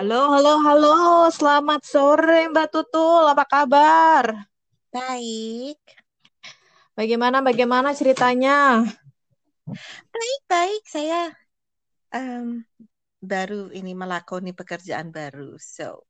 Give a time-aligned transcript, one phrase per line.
[0.00, 1.28] Halo, halo, halo.
[1.28, 3.20] Selamat sore, Mbak Tutul.
[3.36, 4.48] Apa kabar?
[4.88, 5.76] Baik,
[6.96, 8.80] Bagaimana, bagaimana ceritanya?
[10.08, 10.82] baik, baik.
[10.88, 11.28] Saya
[12.16, 12.64] em,
[13.20, 15.60] baru ini melakoni pekerjaan baru.
[15.60, 16.08] So,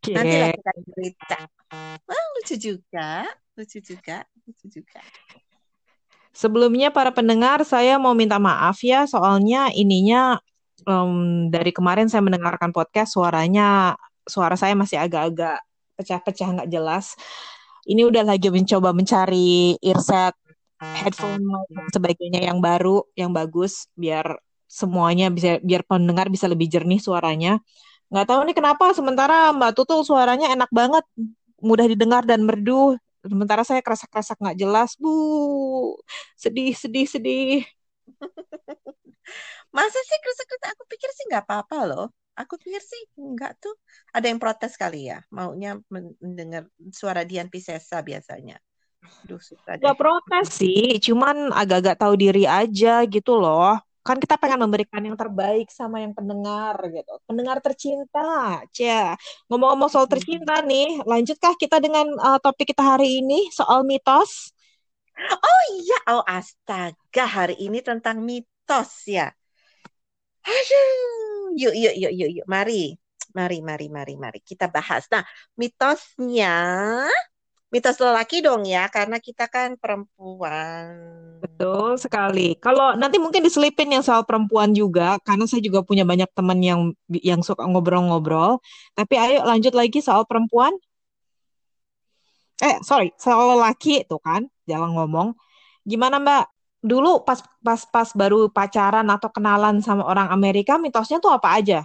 [0.00, 0.56] nantilah Oke.
[0.56, 1.38] kita cerita.
[2.08, 5.04] Wah, lucu juga, lucu juga, lucu juga.
[6.32, 10.40] Sebelumnya para pendengar, saya mau minta maaf ya, soalnya ininya
[10.86, 11.12] em,
[11.52, 15.60] dari kemarin saya mendengarkan podcast, suaranya, suara saya masih agak-agak
[15.98, 17.18] pecah-pecah nggak jelas.
[17.84, 20.36] Ini udah lagi mencoba mencari earset,
[20.80, 24.36] headphone, dan sebagainya yang baru, yang bagus, biar
[24.70, 27.58] semuanya bisa, biar pendengar bisa lebih jernih suaranya.
[28.10, 31.04] Nggak tahu nih kenapa, sementara Mbak Tutul suaranya enak banget,
[31.60, 32.96] mudah didengar dan merdu.
[33.20, 35.12] Sementara saya kerasak-kerasak nggak jelas, Bu.
[36.40, 37.68] Sedih, sedih, sedih.
[39.70, 40.66] Masa sih krusa-krusa?
[40.74, 42.06] Aku pikir sih nggak apa-apa loh.
[42.38, 43.74] Aku pikir sih nggak tuh.
[44.10, 48.58] Ada yang protes kali ya, maunya mendengar suara Dian Piscesa biasanya.
[49.24, 49.76] Duh, susah.
[49.80, 53.76] Nggak protes sih, cuman agak-agak tahu diri aja gitu loh.
[54.00, 57.20] Kan kita pengen memberikan yang terbaik sama yang pendengar gitu.
[57.28, 59.12] Pendengar tercinta, Cia.
[59.52, 64.56] Ngomong-ngomong soal tercinta nih, lanjutkah kita dengan uh, topik kita hari ini soal mitos?
[65.20, 69.28] Oh iya, oh astaga, hari ini tentang mitos ya.
[70.40, 72.96] Aduh, yuk, yuk, yuk, yuk, yuk, mari,
[73.36, 75.04] mari, mari, mari, mari, kita bahas.
[75.12, 75.24] Nah,
[75.54, 76.56] mitosnya,
[77.68, 80.96] mitos lelaki dong ya, karena kita kan perempuan.
[81.44, 82.56] Betul sekali.
[82.56, 86.80] Kalau nanti mungkin diselipin yang soal perempuan juga, karena saya juga punya banyak teman yang
[87.08, 88.60] yang suka ngobrol-ngobrol.
[88.96, 90.72] Tapi ayo lanjut lagi soal perempuan.
[92.60, 95.32] Eh, sorry, soal lelaki tuh kan, jangan ngomong.
[95.84, 96.59] Gimana Mbak?
[96.80, 101.84] Dulu pas pas pas baru pacaran atau kenalan sama orang Amerika, mitosnya tuh apa aja?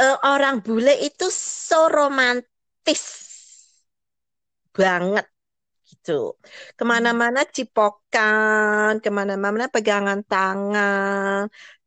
[0.00, 3.02] Eh, orang bule itu so romantis
[4.76, 5.26] banget
[5.88, 6.12] gitu.
[6.78, 11.40] Ke mana-mana cipokan, ke mana-mana pegangan tangan,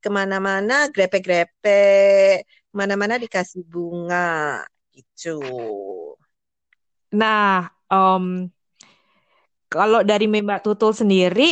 [0.03, 1.69] ke mana-mana grepe-grepe,
[2.69, 4.17] ke mana-mana dikasih bunga
[4.95, 5.29] gitu.
[7.11, 8.51] Nah, em,
[9.73, 11.47] kalau dari Mbak Tutul sendiri,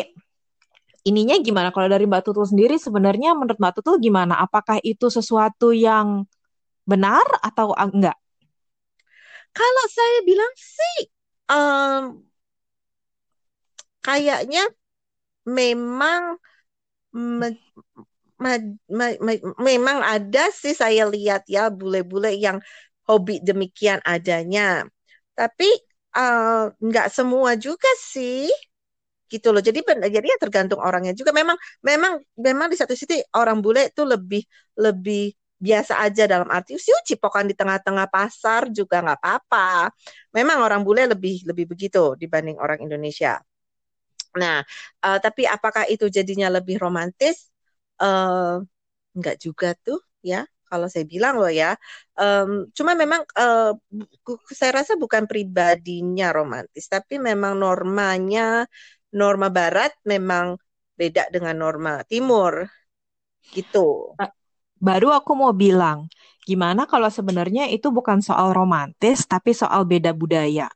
[1.09, 1.69] ininya gimana?
[1.75, 4.33] Kalau dari Mbak Tutul sendiri, sebenarnya menurut Mbak Tutul gimana?
[4.45, 6.25] Apakah itu sesuatu yang
[6.87, 8.17] benar atau enggak?
[9.57, 10.97] Kalau saya bilang sih,
[11.51, 12.03] em,
[14.05, 14.61] kayaknya
[15.57, 16.37] memang
[17.39, 17.61] me-
[18.43, 22.57] me- me- me- memang ada sih saya lihat ya bule-bule yang
[23.07, 24.85] hobi demikian adanya.
[25.37, 25.69] Tapi
[26.17, 28.47] eh, nggak semua juga sih
[29.31, 29.61] gitu loh.
[29.63, 29.79] Jadi
[30.15, 31.31] jadi ya tergantung orangnya juga.
[31.35, 34.43] Memang memang memang di satu sisi orang bule itu lebih
[34.79, 39.91] lebih biasa aja dalam arti sih cipokan di tengah-tengah pasar juga nggak apa-apa.
[40.37, 43.39] Memang orang bule lebih lebih begitu dibanding orang Indonesia.
[44.39, 44.63] Nah,
[45.05, 47.51] eh, tapi apakah itu jadinya lebih romantis?
[48.01, 48.55] Eh,
[49.17, 50.45] nggak juga tuh ya.
[50.71, 51.75] Kalau saya bilang loh ya,
[52.19, 53.21] Em, cuma memang
[54.25, 58.41] bu- saya rasa bukan pribadinya romantis, tapi memang normanya,
[59.19, 60.55] norma Barat memang
[60.99, 62.53] beda dengan norma Timur
[63.55, 63.79] gitu.
[64.17, 64.33] Ba-
[64.87, 65.99] Baru aku mau bilang,
[66.49, 70.67] gimana kalau sebenarnya itu bukan soal romantis, tapi soal beda budaya?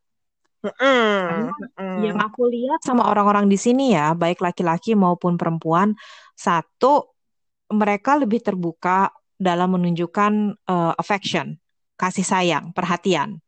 [1.26, 5.96] Karena Mm-mm, yang aku lihat sama orang-orang di sini ya, baik laki-laki maupun perempuan,
[6.36, 6.88] satu,
[7.74, 10.34] mereka lebih terbuka dalam menunjukkan
[10.70, 11.58] eh, affection,
[12.00, 13.40] kasih sayang, perhatian.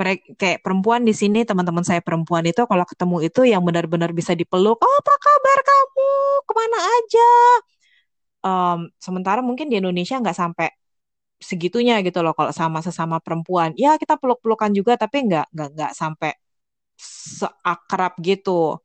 [0.00, 4.32] Mereka kayak perempuan di sini, teman-teman saya perempuan itu kalau ketemu itu yang benar-benar bisa
[4.32, 6.10] dipeluk, oh apa kabar kamu,
[6.48, 7.30] ke mana aja.
[8.40, 10.68] Em, sementara mungkin di Indonesia nggak sampai
[11.40, 13.70] segitunya gitu loh kalau sama sesama perempuan.
[13.78, 16.32] Ya kita peluk-pelukan juga, tapi nggak nggak nggak sampai
[16.98, 18.80] seakrab gitu.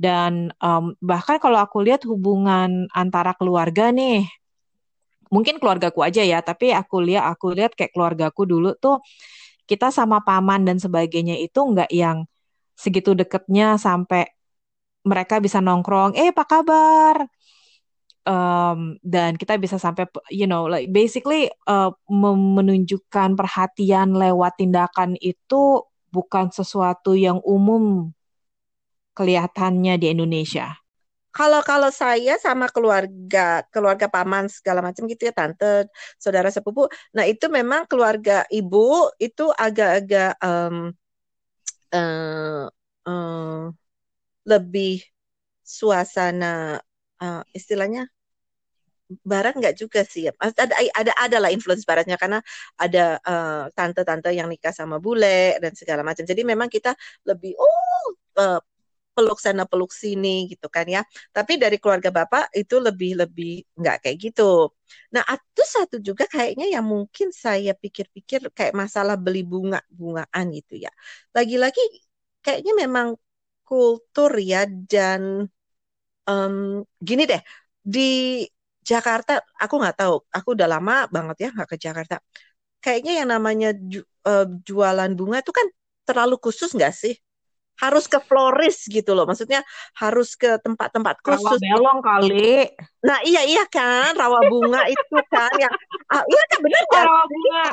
[0.00, 4.26] Dan em, bahkan kalau aku lihat hubungan antara keluarga nih,
[5.32, 9.00] mungkin keluargaku aja ya, tapi aku lihat aku lihat kayak keluargaku dulu tuh
[9.64, 12.28] kita sama paman dan sebagainya itu nggak yang
[12.76, 14.28] segitu deketnya sampai
[15.02, 17.16] mereka bisa nongkrong, eh apa kabar?
[18.22, 25.82] Um, dan kita bisa sampai, you know, like basically uh, menunjukkan perhatian lewat tindakan itu
[26.14, 28.14] bukan sesuatu yang umum
[29.18, 30.81] kelihatannya di Indonesia.
[31.32, 35.88] Kalau kalau saya sama keluarga, keluarga paman segala macam gitu ya, tante,
[36.20, 36.88] saudara sepupu.
[37.16, 40.76] Nah, itu memang keluarga ibu itu agak-agak em,
[41.92, 42.66] eh,
[43.08, 43.62] eh,
[44.50, 44.94] lebih
[45.64, 46.80] suasana
[47.22, 48.02] eh, istilahnya
[49.20, 52.40] barat nggak juga sih ada ada ada lah influence baratnya karena
[52.80, 56.96] ada uh, tante-tante yang nikah sama bule dan segala macam jadi memang kita
[57.28, 58.60] lebih oh uh,
[59.14, 61.00] peluk sana peluk sini gitu kan ya.
[61.36, 63.48] Tapi dari keluarga bapak itu lebih lebih
[63.78, 64.42] nggak kayak gitu.
[65.14, 70.74] Nah itu satu juga kayaknya yang mungkin saya pikir-pikir kayak masalah beli bunga bungaan gitu
[70.84, 70.90] ya.
[71.36, 71.80] Lagi-lagi
[72.44, 73.08] kayaknya memang
[73.68, 75.48] kultur ya dan
[76.28, 77.42] um, gini deh
[77.94, 78.00] di
[78.82, 79.32] Jakarta
[79.62, 82.14] aku nggak tahu aku udah lama banget ya nggak ke Jakarta
[82.82, 85.66] kayaknya yang namanya ju, uh, jualan bunga itu kan
[86.06, 87.14] terlalu khusus nggak sih
[87.80, 89.24] harus ke floris gitu loh.
[89.24, 89.64] Maksudnya
[89.96, 91.58] harus ke tempat-tempat khusus.
[91.60, 92.68] Rawa belong kali.
[93.02, 95.72] Nah iya iya kan rawa bunga itu kan yang
[96.12, 97.06] ah, iya kan benar kan?
[97.08, 97.64] Rawa bunga.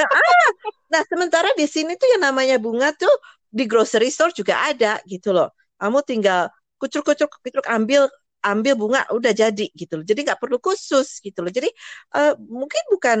[0.00, 0.48] ah,
[0.90, 3.12] nah sementara di sini tuh yang namanya bunga tuh
[3.54, 5.52] di grocery store juga ada gitu loh.
[5.78, 6.50] Kamu tinggal
[6.80, 8.10] kucur-kucur kucur ambil
[8.44, 10.04] ambil bunga udah jadi gitu loh.
[10.04, 11.52] Jadi nggak perlu khusus gitu loh.
[11.52, 11.70] Jadi
[12.18, 13.18] uh, mungkin bukan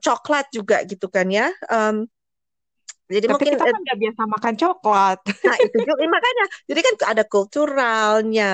[0.00, 1.50] coklat juga gitu kan ya.
[1.68, 2.08] Um,
[3.06, 5.18] jadi Tapi mungkin kita kan nggak biasa makan coklat.
[5.22, 6.44] Nah itu juga makanya.
[6.66, 8.50] Jadi kan ada kulturalnya,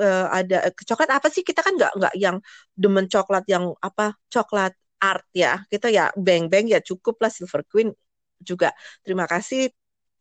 [0.00, 2.36] uh, ada uh, coklat apa sih kita kan nggak nggak yang
[2.72, 5.60] demen coklat yang apa coklat art ya.
[5.68, 7.92] Kita ya beng beng ya cukup lah Silver Queen
[8.40, 8.72] juga.
[9.04, 9.68] Terima kasih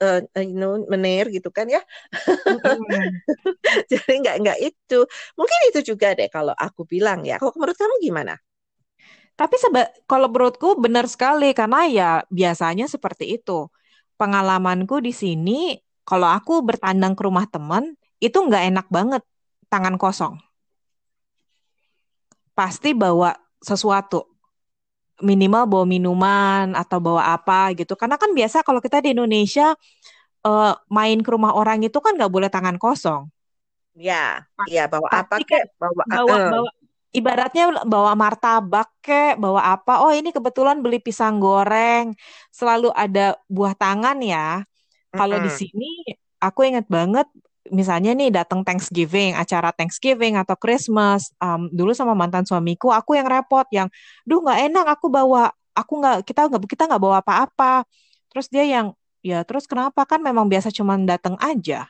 [0.03, 1.79] uh, you know, menir gitu kan ya.
[2.11, 3.11] Mm.
[3.91, 4.99] Jadi nggak nggak itu.
[5.39, 7.39] Mungkin itu juga deh kalau aku bilang ya.
[7.39, 8.35] Kalau menurut kamu gimana?
[9.39, 13.71] Tapi seba kalau menurutku benar sekali karena ya biasanya seperti itu.
[14.19, 19.23] Pengalamanku di sini, kalau aku bertandang ke rumah teman, itu nggak enak banget
[19.71, 20.35] tangan kosong.
[22.51, 23.31] Pasti bawa
[23.63, 24.27] sesuatu.
[25.23, 27.95] Minimal bawa minuman atau bawa apa gitu.
[27.95, 29.71] Karena kan biasa kalau kita di Indonesia
[30.43, 33.31] uh, main ke rumah orang itu kan nggak boleh tangan kosong.
[33.95, 35.79] Ya, iya bawa apa kek?
[35.79, 36.51] Bawa, bawa, uh.
[36.59, 36.71] bawa
[37.15, 40.05] ibaratnya bawa martabak kek, bawa apa?
[40.05, 42.13] Oh, ini kebetulan beli pisang goreng.
[42.53, 44.63] Selalu ada buah tangan ya.
[45.09, 45.47] Kalau mm -hmm.
[45.49, 45.91] di sini
[46.39, 47.27] aku ingat banget
[47.69, 53.29] misalnya nih datang Thanksgiving, acara Thanksgiving atau Christmas, um, dulu sama mantan suamiku, aku yang
[53.29, 53.87] repot, yang,
[54.25, 57.85] duh nggak enak, aku bawa, aku nggak, kita nggak, kita nggak bawa apa-apa.
[58.33, 61.89] Terus dia yang, ya terus kenapa kan memang biasa cuma datang aja.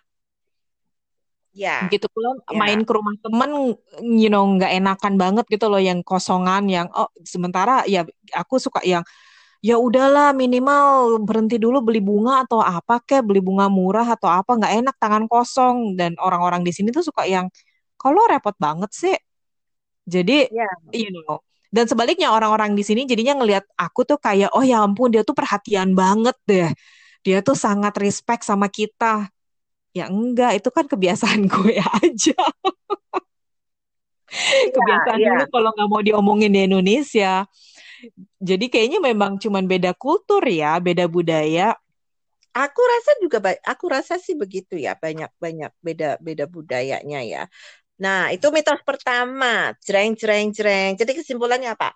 [1.53, 1.89] Ya.
[1.89, 2.57] Gitu pula ya.
[2.57, 3.75] main ke rumah temen,
[4.05, 8.79] you know, nggak enakan banget gitu loh, yang kosongan, yang oh sementara ya aku suka
[8.85, 9.01] yang
[9.59, 14.55] ya udahlah minimal berhenti dulu beli bunga atau apa kek beli bunga murah atau apa
[14.55, 17.51] nggak enak tangan kosong dan orang-orang di sini tuh suka yang
[17.99, 19.15] kalau repot banget sih
[20.07, 20.75] jadi yeah.
[20.95, 25.11] you know dan sebaliknya orang-orang di sini jadinya ngelihat aku tuh kayak oh ya ampun
[25.11, 26.71] dia tuh perhatian banget deh
[27.21, 29.27] dia tuh sangat respect sama kita
[29.93, 32.39] Ya enggak, itu kan kebiasaan gue aja.
[34.29, 37.49] Iya, kebiasaan ya, dulu kalau nggak mau diomongin di Indonesia.
[38.39, 41.73] Jadi kayaknya memang cuman beda kultur ya, beda budaya.
[42.53, 47.43] Aku rasa juga aku rasa sih begitu ya, banyak-banyak beda beda budayanya ya.
[47.99, 50.95] Nah, itu mitos pertama, jreng jreng jreng.
[50.95, 51.91] Jadi kesimpulannya apa?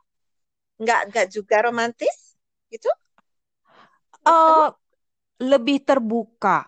[0.81, 2.36] Enggak enggak juga romantis?
[2.68, 2.89] Gitu?
[4.24, 4.72] Uh,
[5.39, 6.68] lebih terbuka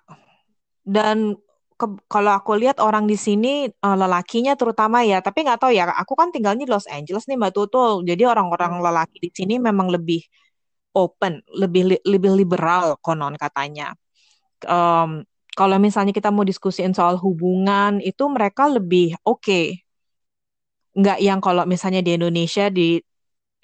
[0.86, 1.38] dan
[1.76, 5.92] ke, kalau aku lihat orang di sini uh, lelakinya terutama ya, tapi nggak tahu ya.
[5.92, 8.08] Aku kan tinggalnya di Los Angeles nih Mbak Tutul.
[8.08, 8.84] Jadi orang-orang hmm.
[8.86, 10.24] lelaki di sini memang lebih
[10.96, 13.92] open, lebih lebih liberal konon katanya.
[14.64, 19.44] Um, kalau misalnya kita mau diskusiin soal hubungan itu mereka lebih oke.
[19.44, 19.66] Okay.
[20.96, 23.04] Nggak yang kalau misalnya di Indonesia di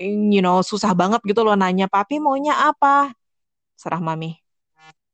[0.02, 3.16] you know susah banget gitu loh nanya papi maunya apa.
[3.80, 4.42] Serah mami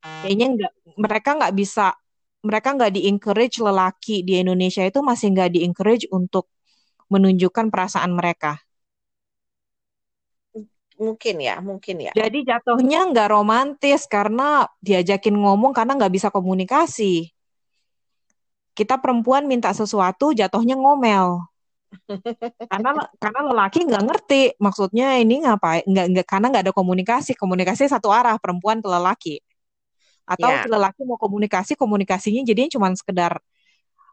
[0.02, 1.94] kayaknya nggak mereka nggak bisa
[2.42, 6.46] mereka nggak di encourage lelaki di Indonesia itu masih nggak di encourage untuk
[7.10, 8.60] menunjukkan perasaan mereka.
[10.98, 12.12] Mungkin ya mungkin ya.
[12.14, 17.30] Jadi jatuhnya nggak romantis karena diajakin ngomong karena nggak bisa komunikasi.
[18.74, 21.42] Kita perempuan minta sesuatu jatuhnya ngomel.
[22.70, 27.34] Karena karena lelaki nggak ngerti maksudnya ini ngapain nggak nggak karena nggak ada komunikasi.
[27.34, 29.42] Komunikasi satu arah perempuan ke lelaki
[30.28, 30.68] atau yeah.
[30.68, 33.40] lelaki mau komunikasi komunikasinya jadinya cuma sekedar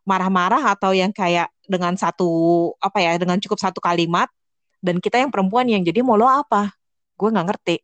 [0.07, 4.31] marah-marah atau yang kayak dengan satu apa ya dengan cukup satu kalimat
[4.79, 6.72] dan kita yang perempuan yang jadi mau lo apa?
[7.17, 7.77] Gue nggak ngerti.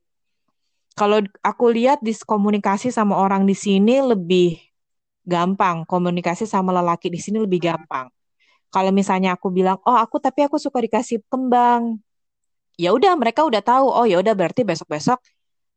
[0.94, 4.62] Kalau aku lihat di komunikasi sama orang di sini lebih
[5.26, 8.14] gampang komunikasi sama lelaki di sini lebih gampang.
[8.70, 11.98] Kalau misalnya aku bilang oh aku tapi aku suka dikasih kembang.
[12.78, 15.20] Ya udah mereka udah tahu oh ya udah berarti besok besok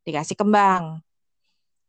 [0.05, 1.01] dikasih kembang.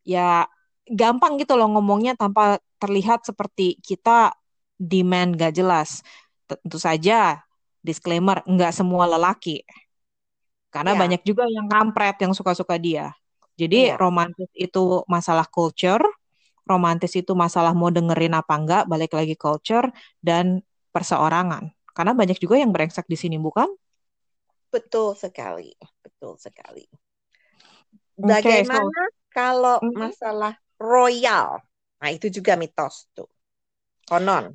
[0.06, 0.48] Ya
[0.86, 4.34] gampang gitu loh ngomongnya tanpa terlihat seperti kita
[4.78, 6.06] demand gak jelas.
[6.46, 7.42] Tentu saja
[7.82, 9.62] disclaimer, nggak semua lelaki.
[10.74, 13.14] Karena Ya, banyak juga yang kampret yang suka-suka dia.
[13.56, 13.96] Jadi iya.
[13.96, 16.02] romantis itu masalah culture,
[16.68, 19.88] romantis itu masalah mau dengerin apa enggak, balik lagi culture
[20.20, 20.60] dan
[20.92, 21.72] perseorangan.
[21.96, 23.70] Karena banyak juga yang brengsek di sini, bukan?
[24.68, 25.72] Betul sekali.
[26.04, 26.84] Betul sekali.
[28.20, 29.02] Oke, so Bagaimana
[29.32, 31.60] kalau masalah royal?
[32.00, 33.28] Nah, itu juga mitos tuh.
[34.06, 34.54] Konon.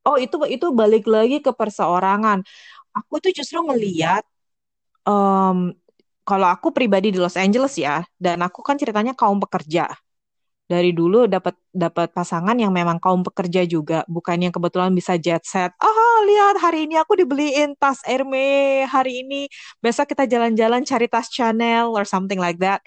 [0.00, 2.40] Oh itu itu balik lagi ke perseorangan.
[2.96, 4.24] Aku tuh justru ngeliat
[5.04, 5.76] em,
[6.24, 9.90] kalau aku pribadi di Los Angeles ya, dan aku kan ceritanya kaum pekerja.
[10.70, 15.42] Dari dulu dapat dapat pasangan yang memang kaum pekerja juga, bukan yang kebetulan bisa jet
[15.42, 15.74] set.
[15.82, 19.50] Ah, lihat hari ini aku dibeliin tas Hermes, hari ini
[19.82, 22.80] besok kita jalan-jalan cari tas Chanel or something like that.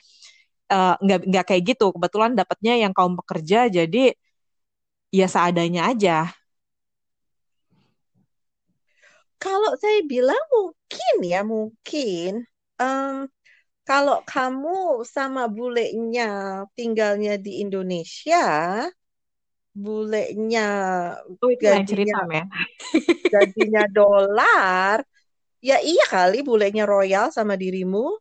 [0.73, 1.85] Eh, nggak nggak kayak gitu.
[1.93, 4.17] Kebetulan dapatnya yang kaum pekerja, jadi
[5.13, 6.33] ya seadanya aja.
[9.37, 12.47] Kalau saya bilang mungkin ya, mungkin
[12.81, 13.27] em,
[13.83, 18.39] kalau kamu sama bulenya tinggalnya di Indonesia,
[19.75, 20.67] bulenya
[21.43, 22.45] Oh itu gajinya cerita, men.
[23.33, 24.97] gajinya dolar,
[25.61, 28.15] ya iya kali bulenya royal sama dirimu,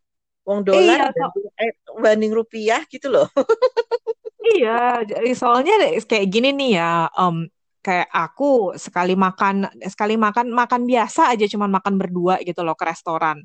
[0.49, 1.23] wong dolar Iya,
[1.63, 3.29] eh, banding rupiah gitu loh.
[4.57, 5.03] iya.
[5.11, 5.73] Jadi Soalnya
[6.09, 7.37] kayak gini nih ya, em,
[7.83, 12.85] kayak aku sekali makan, sekali makan makan biasa aja, cuman makan berdua gitu loh ke
[12.87, 13.43] restoran.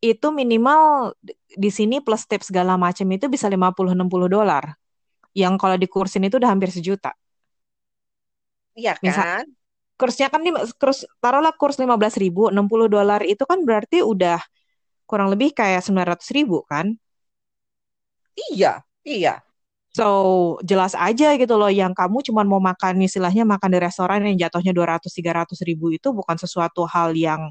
[0.00, 1.12] Itu minimal
[1.62, 4.64] di sini plus tips segala macam itu bisa lima puluh enam puluh dolar.
[5.36, 7.12] Yang kalau dikursin itu udah hampir sejuta.
[8.78, 9.44] Iya Misal kan?
[10.00, 14.38] kursnya kan nih kurs taruhlah kurs lima belas ribu, 60 dolar itu kan berarti udah
[15.10, 16.86] kurang lebih kayak sembilan ratus ribu kan?
[18.48, 18.72] Iya,
[19.06, 19.32] iya.
[19.90, 20.06] So,
[20.62, 24.70] jelas aja gitu loh, yang kamu cuma mau makan, istilahnya makan di restoran yang jatuhnya
[24.70, 27.50] dua ratus tiga ratus ribu itu bukan sesuatu hal yang,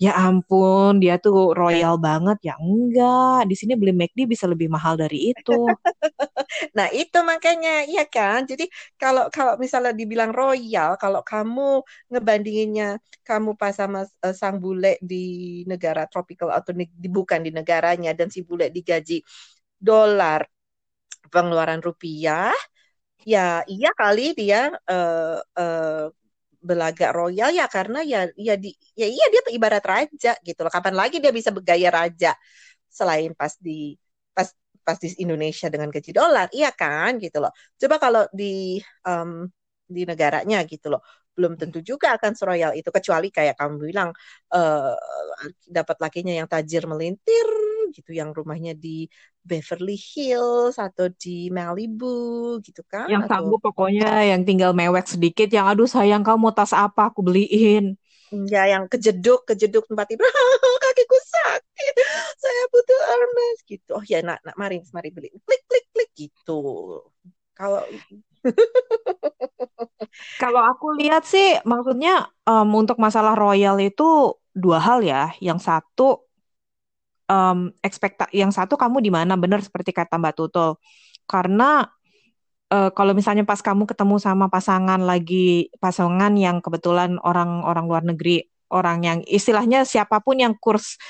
[0.00, 2.38] ya ampun, dia tuh royal banget.
[2.48, 5.52] Ya enggak, di sini beli McD bisa lebih mahal dari itu.
[6.76, 8.38] Nah, itu makanya, iya kan?
[8.50, 8.64] Jadi
[9.00, 12.84] kalau kalau misalnya dibilang royal, kalau kamu ngebandinginnya
[13.26, 15.16] kamu pas sama eh, sang bule di
[15.70, 19.14] negara tropical atau di- bukan di negaranya dan si bule digaji
[19.88, 20.40] dolar
[21.32, 22.52] pengeluaran rupiah,
[23.24, 26.04] ya iya kali dia eh, eh,
[26.64, 30.72] belagak royal ya karena ya ya di ya iya dia ibarat raja gitu loh.
[30.72, 32.32] Kapan lagi dia bisa bergaya raja
[32.88, 33.96] selain pas di
[34.36, 34.48] pas
[34.86, 37.52] pas di Indonesia dengan gaji dolar, iya kan gitu loh.
[37.80, 39.48] Coba kalau di em,
[39.88, 41.00] di negaranya gitu loh,
[41.36, 44.10] belum tentu juga akan seroyal itu kecuali kayak kamu bilang
[44.54, 44.94] eh,
[45.68, 47.48] dapat lakinya yang tajir melintir
[47.96, 48.88] gitu, yang rumahnya di
[49.48, 52.06] Beverly Hills atau di Malibu
[52.66, 56.52] gitu kan, Yang atau sanggup pokoknya, yang tinggal mewek sedikit, yang aduh sayang kamu mau
[56.56, 57.84] tas apa, aku beliin.
[58.52, 60.26] ya yang kejeduk kejeduk tempat tidur,
[60.84, 61.94] kakiku sakit,
[62.42, 63.90] saya butuh Hermes gitu.
[63.98, 66.52] Oh ya nak nak mari mari beli, klik klik klik gitu.
[67.54, 67.80] Kalau
[70.40, 72.10] Kalau aku lihat sih, maksudnya
[72.48, 74.02] em, untuk masalah royal itu
[74.62, 75.30] dua hal ya.
[75.46, 76.02] Yang satu
[77.28, 80.76] em, ekspekta, yang satu kamu di mana benar seperti kata Mbak Tutul.
[81.24, 81.88] Karena
[82.72, 88.44] eh, kalau misalnya pas kamu ketemu sama pasangan lagi pasangan yang kebetulan orang-orang luar negeri,
[88.72, 91.00] orang yang istilahnya siapa pun yang kurs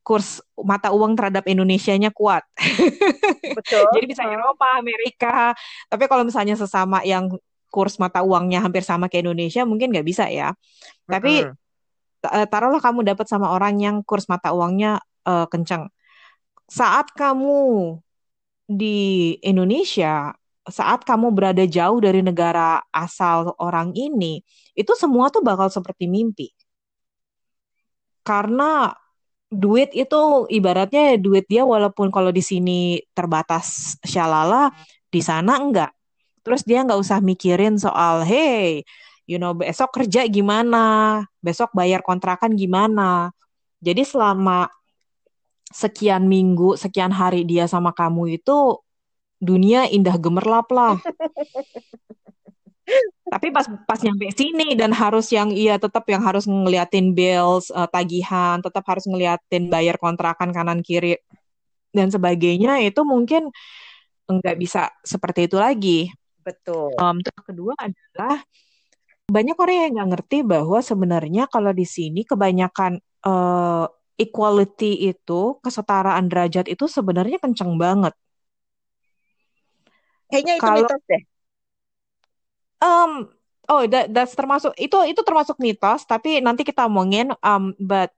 [0.00, 2.42] kurs mata uang terhadap Indonesianya kuat.
[3.58, 4.24] betul, Jadi bisa?
[4.24, 5.52] Eropa, Amerika.
[5.86, 7.30] Tapi kalau misalnya sesama yang
[7.70, 10.56] kurs mata uangnya hampir sama ke Indonesia, mungkin nggak bisa ya.
[11.06, 11.46] Tapi
[12.26, 15.88] eh, taruhlah kamu dapat sama orang yang kurs mata uangnya eh, kencang.
[16.70, 17.98] Saat kamu
[18.70, 20.30] di Indonesia,
[20.70, 24.44] saat kamu berada jauh dari negara asal orang ini,
[24.78, 26.54] itu semua tuh bakal seperti mimpi.
[28.22, 28.94] Karena
[29.50, 34.70] duit itu ibaratnya duit dia walaupun kalau di sini terbatas syalala,
[35.10, 35.90] di sana enggak.
[36.46, 38.86] Terus dia nggak usah mikirin soal, hey,
[39.26, 43.34] you know, besok kerja gimana, besok bayar kontrakan gimana.
[43.82, 44.70] Jadi selama
[45.70, 48.82] sekian minggu, sekian hari dia sama kamu itu
[49.40, 50.98] dunia indah gemerlap lah.
[53.30, 57.86] Tapi pas pas nyampe sini dan harus yang iya tetap yang harus ngeliatin bills, eh,
[57.86, 61.14] tagihan, tetap harus ngeliatin bayar kontrakan kanan kiri
[61.94, 63.50] dan sebagainya itu mungkin
[64.26, 66.00] nggak bisa seperti itu lagi.
[66.42, 66.90] betul.
[66.98, 68.42] Em, terus kedua adalah
[69.30, 73.86] banyak orang yang nggak ngerti bahwa sebenarnya kalau di sini kebanyakan eh,
[74.20, 78.12] equality itu kesetaraan derajat itu sebenarnya kenceng banget.
[80.28, 81.22] Kayaknya itu Kalau mitos deh.
[82.84, 83.12] em,
[83.70, 87.30] Oh, that, that's termasuk itu itu termasuk mitos, tapi nanti kita omongin.
[87.38, 88.10] Um, but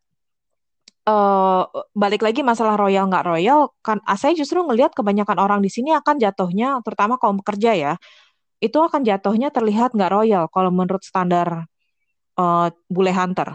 [1.05, 5.69] uh, balik lagi masalah royal nggak royal, kan ah, saya justru ngelihat kebanyakan orang di
[5.69, 7.93] sini akan jatuhnya, terutama kaum pekerja ya,
[8.65, 11.69] itu akan jatuhnya terlihat nggak royal kalau menurut standar
[12.41, 13.53] uh, bule hunter.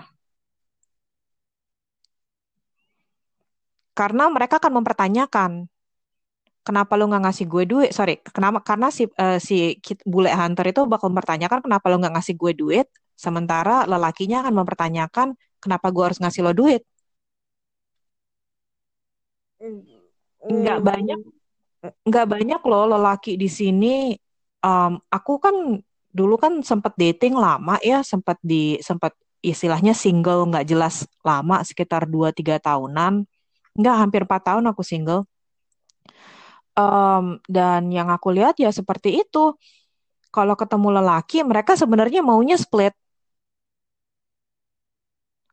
[3.97, 5.51] Karena mereka akan mempertanyakan
[6.67, 7.89] kenapa lo nggak ngasih gue duit?
[7.95, 8.59] Sorry, kenapa?
[8.59, 12.87] Karena si uh, si bule hunter itu bakal mempertanyakan kenapa lo nggak ngasih gue duit,
[13.15, 15.27] sementara lelakinya akan mempertanyakan
[15.63, 16.83] kenapa gue harus ngasih lo duit.
[20.43, 21.19] Nggak banyak,
[22.05, 24.13] nggak banyak loh lelaki di sini.
[24.61, 25.55] Um, aku kan
[26.11, 32.05] dulu kan sempat dating lama ya, sempat di sempat istilahnya single nggak jelas lama sekitar
[32.05, 33.23] 2-3 tahunan.
[33.77, 35.24] Nggak, hampir 4 tahun aku single
[36.77, 39.57] Um, dan yang aku lihat ya seperti itu.
[40.29, 42.93] Kalau ketemu lelaki, mereka sebenarnya maunya split.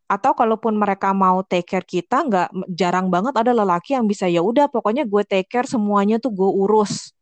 [0.04, 4.45] Atau kalaupun mereka mau take care kita, nggak jarang banget ada lelaki yang bisa ya
[4.45, 7.16] udah pokoknya gue take care semuanya tuh gue urus.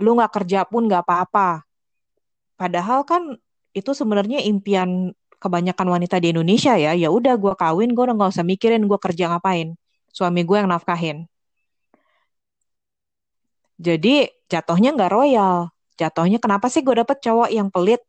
[0.00, 1.68] Lu nggak kerja pun nggak apa-apa.
[2.56, 3.36] Padahal kan
[3.76, 6.96] itu sebenarnya impian kebanyakan wanita di Indonesia ya.
[6.96, 9.76] Ya udah gue kawin, gue udah nggak usah mikirin gue kerja ngapain.
[10.18, 11.18] Suami gue yang nafkahin.
[13.78, 15.70] Jadi jatuhnya nggak royal.
[15.98, 18.02] Jatuhnya kenapa sih gue dapet cowok yang pelit?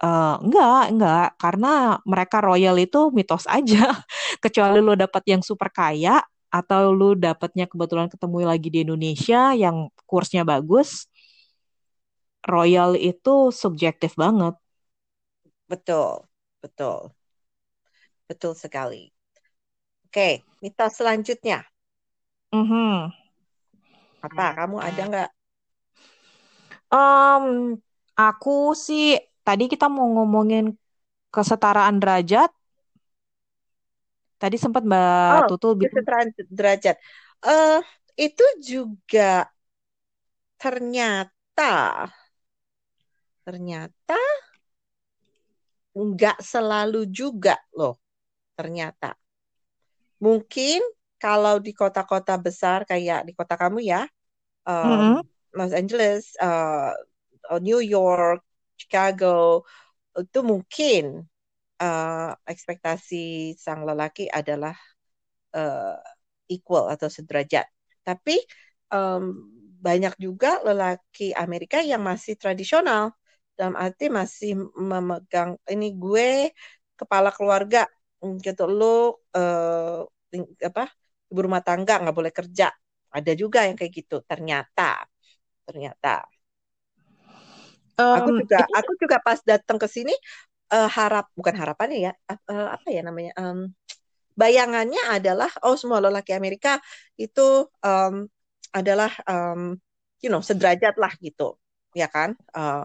[0.00, 1.72] Uh, enggak, enggak, karena
[2.04, 3.96] mereka royal itu mitos aja.
[4.44, 6.20] Kecuali lo dapet yang super kaya
[6.52, 11.08] atau lu dapetnya kebetulan ketemu lagi di Indonesia yang kursnya bagus.
[12.52, 14.54] Royal itu subjektif banget.
[15.68, 16.26] Betul,
[16.62, 17.14] betul.
[18.28, 19.10] Betul sekali.
[20.06, 21.66] Oke, mitos selanjutnya.
[22.54, 22.94] Mm -hmm.
[24.22, 24.46] Apa?
[24.54, 25.30] Kamu ada nggak?
[26.86, 27.74] Um,
[28.14, 30.78] aku sih tadi kita mau ngomongin
[31.34, 32.54] kesetaraan derajat.
[34.38, 36.96] Tadi sempat Mbak oh, Tutul bilang kesetaraan derajat.
[37.42, 37.82] Uh,
[38.14, 39.50] itu juga
[40.56, 42.06] ternyata
[43.42, 44.22] ternyata
[45.98, 47.98] nggak selalu juga loh.
[48.54, 49.25] Ternyata
[50.22, 50.80] mungkin
[51.16, 54.04] kalau di kota-kota besar kayak di kota kamu ya,
[54.68, 55.20] um, mm-hmm.
[55.56, 56.92] Los Angeles, uh,
[57.64, 58.44] New York,
[58.76, 59.64] Chicago,
[60.16, 61.24] itu mungkin
[61.80, 64.76] uh, ekspektasi sang lelaki adalah
[65.56, 65.96] uh,
[66.52, 67.64] equal atau sederajat.
[68.04, 68.36] Tapi
[68.92, 69.48] um,
[69.80, 73.12] banyak juga lelaki Amerika yang masih tradisional
[73.56, 76.52] dalam arti masih memegang ini gue
[76.96, 77.88] kepala keluarga
[78.42, 78.64] gitu.
[78.66, 80.02] Lo uh,
[80.62, 80.84] apa
[81.30, 82.68] ibu rumah tangga nggak boleh kerja.
[83.14, 85.06] Ada juga yang kayak gitu ternyata.
[85.66, 86.26] Ternyata.
[87.96, 88.72] Um, aku juga itu...
[88.76, 90.12] aku juga pas datang ke sini
[90.68, 93.72] uh, harap bukan harapannya ya uh, apa ya namanya um,
[94.36, 96.76] bayangannya adalah oh semua lelaki Amerika
[97.16, 98.28] itu um,
[98.76, 99.80] adalah um,
[100.20, 101.56] you know sederajat lah gitu
[101.96, 102.36] ya kan?
[102.52, 102.84] Uh,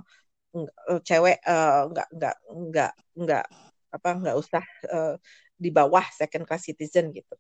[1.03, 3.45] cewek uh, nggak nggak nggak nggak
[3.91, 5.15] apa nggak usah uh,
[5.55, 7.35] di bawah second class citizen gitu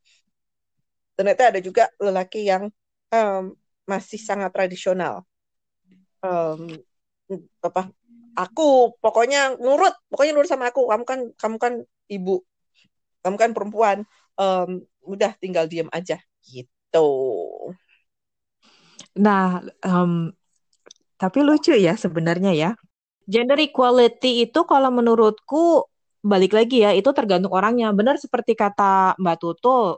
[1.15, 2.69] ternyata ada juga lelaki yang
[3.11, 3.53] um,
[3.85, 5.27] masih sangat tradisional.
[6.23, 6.79] Um,
[7.59, 7.91] apa?
[8.31, 10.87] Aku pokoknya nurut, pokoknya nurut sama aku.
[10.87, 11.73] Kamu kan, kamu kan
[12.07, 12.39] ibu,
[13.21, 13.97] kamu kan perempuan.
[14.39, 17.09] Um, udah tinggal diam aja, gitu.
[19.19, 20.31] Nah, um,
[21.19, 22.71] tapi lucu ya sebenarnya ya.
[23.27, 25.90] Gender equality itu kalau menurutku
[26.21, 27.89] balik lagi ya, itu tergantung orangnya.
[27.91, 29.97] Benar seperti kata Mbak Tutul,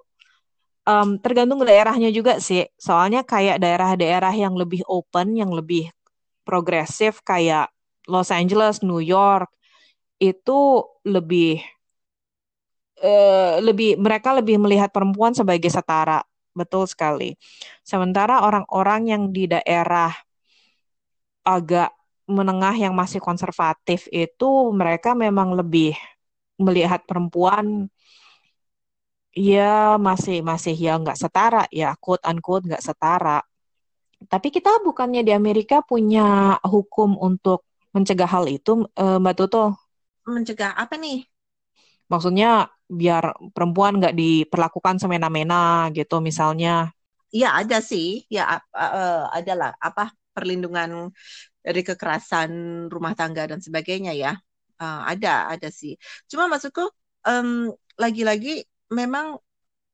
[0.87, 2.67] um, tergantung daerahnya juga sih.
[2.79, 5.91] Soalnya kayak daerah-daerah yang lebih open, yang lebih
[6.47, 7.71] progresif kayak
[8.07, 9.47] Los Angeles, New York
[10.19, 11.59] itu lebih
[13.03, 16.23] uh, lebih mereka lebih melihat perempuan sebagai setara.
[16.53, 17.33] Betul sekali.
[17.81, 20.13] Sementara orang-orang yang di daerah
[21.43, 21.91] agak
[22.23, 25.97] menengah yang masih konservatif itu mereka memang lebih
[26.57, 27.89] melihat perempuan
[29.33, 33.41] Iya, masih masih ya nggak setara ya, quote unquote nggak setara.
[34.29, 37.65] Tapi kita bukannya di Amerika punya hukum untuk
[37.97, 39.73] mencegah hal itu, eh, Mbak Tuto?
[40.29, 41.25] Mencegah apa nih?
[42.13, 46.93] Maksudnya biar perempuan nggak diperlakukan semena-mena gitu misalnya.
[47.33, 51.09] Iya ada sih, ya uh, adalah apa perlindungan
[51.65, 52.51] dari kekerasan
[52.93, 54.37] rumah tangga dan sebagainya ya.
[54.83, 55.95] Uh, ada, ada sih.
[56.27, 56.83] Cuma maksudku
[57.23, 59.39] um, lagi-lagi memang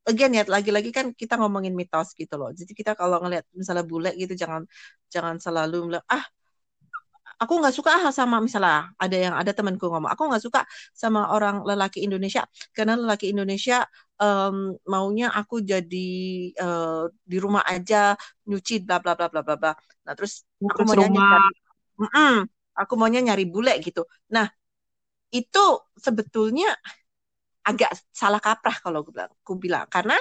[0.09, 2.49] again ya lagi-lagi kan kita ngomongin mitos gitu loh.
[2.49, 4.65] Jadi kita kalau ngelihat misalnya bule gitu jangan
[5.13, 6.25] jangan selalu bilang ah
[7.39, 11.63] aku nggak suka sama misalnya ada yang ada temanku ngomong aku nggak suka sama orang
[11.63, 12.43] lelaki Indonesia
[12.75, 13.87] karena lelaki Indonesia
[14.19, 16.11] um, maunya aku jadi
[16.59, 19.71] uh, di rumah aja nyuci bla bla bla bla bla bla
[20.03, 22.35] nah terus aku mau nyari mm -mm,
[22.75, 24.51] aku maunya nyari bule gitu nah
[25.29, 25.65] itu
[25.97, 26.73] sebetulnya
[27.65, 29.85] agak salah kaprah kalau aku bilang, aku bilang.
[29.87, 30.17] Karena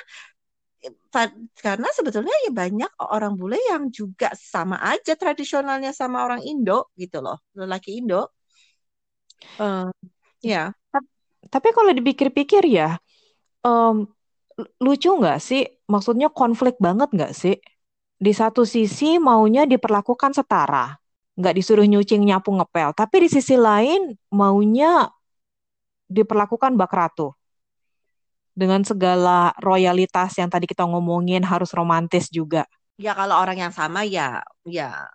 [1.58, 7.18] karena sebetulnya ya banyak orang bule yang juga sama aja tradisionalnya sama orang Indo gitu
[7.18, 8.30] loh lelaki Indo.
[9.58, 9.90] Uh,
[10.38, 10.70] ya.
[11.50, 12.94] Tapi kalau dipikir-pikir ya
[13.66, 14.06] um,
[14.78, 15.66] lucu nggak sih?
[15.90, 17.58] Maksudnya konflik banget nggak sih?
[18.18, 20.94] Di satu sisi maunya diperlakukan setara
[21.38, 25.06] nggak disuruh nyucing nyapu ngepel tapi di sisi lain maunya
[26.10, 27.38] diperlakukan bak ratu
[28.58, 32.66] dengan segala royalitas yang tadi kita ngomongin harus romantis juga.
[32.98, 35.06] Ya kalau orang yang sama ya ya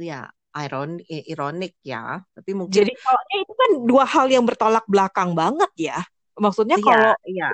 [0.00, 5.36] ya iron ironik ya, tapi mungkin Jadi kalau itu kan dua hal yang bertolak belakang
[5.36, 5.98] banget ya.
[6.40, 7.48] Maksudnya iya, kalau ya.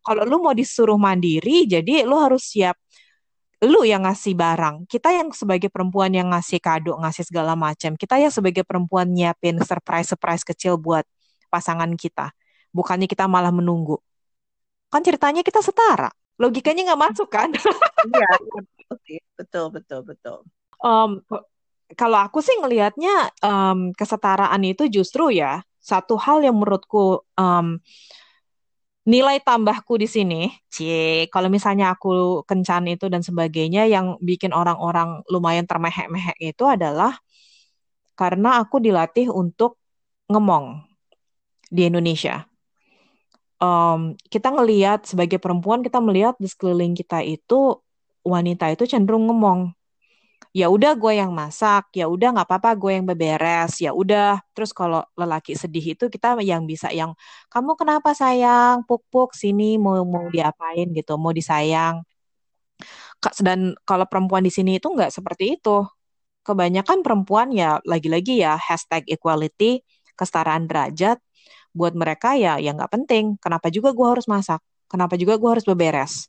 [0.00, 2.80] kalau lu mau disuruh mandiri, jadi lu harus siap
[3.60, 4.88] lu yang ngasih barang.
[4.88, 7.92] Kita yang sebagai perempuan yang ngasih kado, ngasih segala macam.
[7.96, 11.04] Kita yang sebagai perempuan nyiapin surprise-surprise kecil buat
[11.52, 12.32] pasangan kita.
[12.72, 14.00] Bukannya kita malah menunggu
[14.90, 17.48] kan ceritanya kita setara logikanya nggak masuk kan
[18.10, 18.30] iya,
[19.06, 20.38] iya betul betul betul
[20.82, 21.22] um,
[21.94, 27.78] kalau aku sih ngelihatnya um, kesetaraan itu justru ya satu hal yang menurutku um,
[29.10, 35.26] nilai tambahku di sini, cie, kalau misalnya aku kencan itu dan sebagainya yang bikin orang-orang
[35.26, 37.18] lumayan termehek-mehek itu adalah
[38.14, 39.74] karena aku dilatih untuk
[40.30, 40.86] ngemong
[41.66, 42.46] di Indonesia.
[43.58, 47.82] Um, kita ngelihat sebagai perempuan kita melihat di sekeliling kita itu
[48.22, 49.74] wanita itu cenderung ngomong
[50.50, 54.74] ya udah gue yang masak ya udah nggak apa-apa gue yang beberes ya udah terus
[54.74, 57.14] kalau lelaki sedih itu kita yang bisa yang
[57.52, 62.02] kamu kenapa sayang puk-puk sini mau mau diapain gitu mau disayang
[63.46, 65.86] dan kalau perempuan di sini itu nggak seperti itu
[66.42, 69.84] kebanyakan perempuan ya lagi-lagi ya hashtag equality
[70.18, 71.20] kesetaraan derajat
[71.70, 73.38] buat mereka ya ya nggak penting.
[73.38, 74.60] Kenapa juga gue harus masak?
[74.90, 76.26] Kenapa juga gue harus beberes?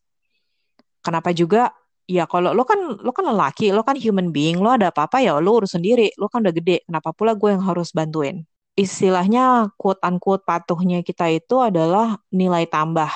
[1.01, 1.73] Kenapa juga
[2.12, 5.39] ya kalau lo kan lo kan lelaki, lo kan human being, lo ada apa-apa ya
[5.39, 6.12] lo urus sendiri.
[6.19, 8.43] Lo kan udah gede, kenapa pula gue yang harus bantuin?
[8.76, 13.08] Istilahnya quote unquote patuhnya kita itu adalah nilai tambah.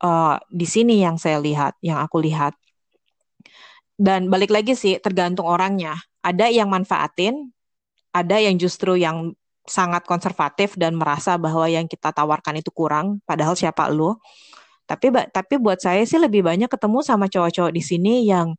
[0.00, 2.56] Uh, di sini yang saya lihat, yang aku lihat.
[4.00, 5.94] Dan balik lagi sih, tergantung orangnya.
[6.24, 7.52] Ada yang manfaatin,
[8.16, 9.36] ada yang justru yang
[9.68, 14.16] sangat konservatif dan merasa bahwa yang kita tawarkan itu kurang, padahal siapa lu?
[14.90, 18.58] Tapi tapi buat saya sih lebih banyak ketemu sama cowok-cowok di sini yang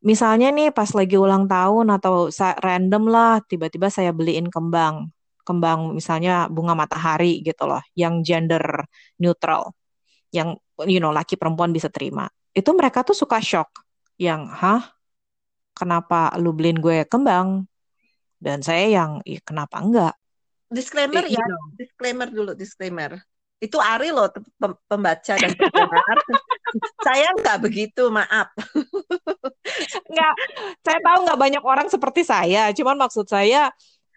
[0.00, 2.32] misalnya nih pas lagi ulang tahun atau
[2.64, 5.12] random lah tiba-tiba saya beliin kembang,
[5.44, 8.64] kembang misalnya bunga matahari gitu loh, yang gender
[9.20, 9.76] neutral,
[10.32, 10.56] yang
[10.88, 12.32] you know laki perempuan bisa terima.
[12.56, 13.68] Itu mereka tuh suka shock,
[14.16, 14.88] yang hah
[15.76, 17.68] kenapa lu beliin gue kembang?
[18.42, 20.14] Dan saya yang, kenapa enggak?
[20.72, 21.62] disclaimer ya, know.
[21.76, 23.20] disclaimer dulu, disclaimer.
[23.62, 24.26] Itu Ari loh
[24.90, 26.16] pembaca dan pendengar.
[27.06, 28.50] saya nggak begitu, maaf.
[30.10, 30.34] nggak,
[30.82, 32.74] saya tahu nggak banyak orang seperti saya.
[32.74, 33.70] Cuman maksud saya,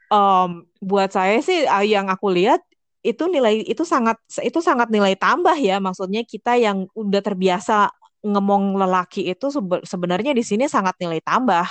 [0.10, 2.58] um, buat saya sih ah, yang aku lihat
[3.05, 5.77] itu nilai itu sangat itu sangat nilai tambah ya.
[5.77, 7.93] Maksudnya kita yang udah terbiasa
[8.25, 9.53] ngemong lelaki itu
[9.86, 11.69] sebenarnya di sini sangat nilai tambah.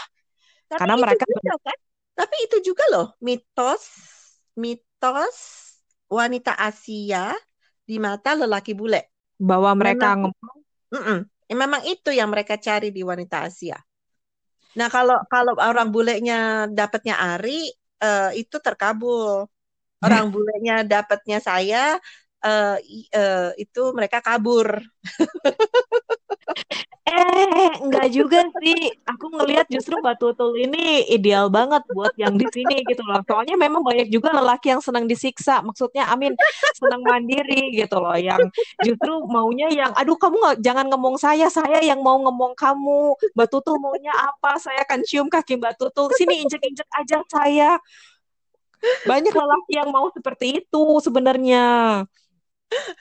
[0.71, 1.79] Tapi Karena mereka juga, kan?
[2.15, 3.83] Tapi itu juga loh mitos
[4.55, 5.37] mitos
[6.07, 7.35] wanita Asia
[7.85, 9.13] di mata lelaki bule.
[9.37, 10.59] Bahwa mereka memang, ngomong.
[10.95, 11.19] Mm -mm,
[11.55, 13.79] memang itu yang mereka cari di wanita Asia.
[14.75, 17.71] Nah kalau kalau orang bulenya dapatnya Ari
[18.03, 19.47] uh, itu terkabul.
[20.03, 22.01] Orang bulenya dapatnya saya
[22.45, 22.77] uh,
[23.15, 24.83] uh, itu mereka kabur.
[27.05, 28.97] Eh, enggak juga sih.
[29.05, 33.21] Aku ngelihat justru Batu Tutul ini ideal banget buat yang di sini gitu loh.
[33.29, 35.61] Soalnya memang banyak juga lelaki yang senang disiksa.
[35.61, 36.33] Maksudnya, Amin
[36.75, 38.17] senang mandiri gitu loh.
[38.17, 38.49] Yang
[38.81, 43.15] justru maunya yang, aduh kamu nggak jangan ngomong saya, saya yang mau ngomong kamu.
[43.37, 44.57] Batu Tutul maunya apa?
[44.57, 46.11] Saya akan cium kaki Batu Tutul.
[46.17, 47.77] Sini injek-injek aja saya.
[49.05, 51.65] Banyak lelaki yang mau seperti itu sebenarnya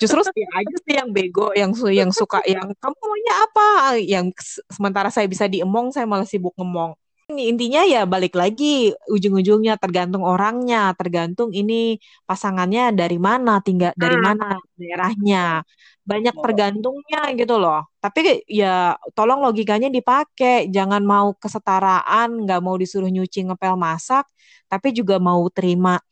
[0.02, 3.68] justru saya aja sih yang bego yang yang suka yang kamu maunya apa
[4.02, 4.26] yang
[4.70, 6.94] sementara saya bisa diemong saya malah sibuk ngemong
[7.32, 11.96] intinya ya balik lagi ujung-ujungnya tergantung orangnya, tergantung ini
[12.28, 14.26] pasangannya dari mana, tinggal dari Hmm.
[14.28, 15.64] mana daerahnya.
[16.04, 17.88] Banyak tergantungnya gitu loh.
[18.04, 24.28] Tapi ya tolong logikanya dipakai, jangan mau kesetaraan, nggak mau disuruh nyuci, ngepel, masak,
[24.68, 26.04] tapi juga mau terima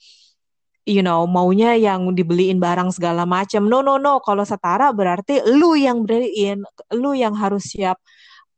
[0.85, 3.69] you know, maunya yang dibeliin barang segala macam.
[3.69, 4.17] No, no, no.
[4.23, 6.65] Kalau setara berarti lu yang beliin,
[6.95, 8.01] lu yang harus siap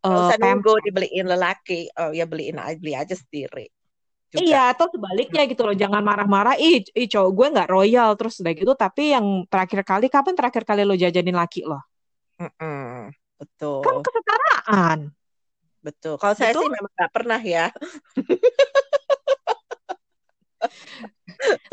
[0.08, 1.92] uh, usah nunggu dibeliin lelaki.
[2.00, 3.68] Oh ya beliin aja beli aja sendiri.
[4.34, 4.50] Juga.
[4.50, 5.78] Iya, atau sebaliknya gitu loh.
[5.78, 6.58] Jangan marah-marah.
[6.58, 8.74] Ih, ih cowok gue nggak royal terus udah gitu.
[8.74, 11.78] Tapi yang terakhir kali, kapan terakhir kali lo jajanin laki lo?
[12.42, 13.14] Mm-mm.
[13.14, 14.02] Kan Betul.
[14.02, 15.00] kesetaraan.
[15.84, 16.16] Betul.
[16.18, 16.66] Kalau saya Betul?
[16.66, 17.66] sih memang nggak pernah ya.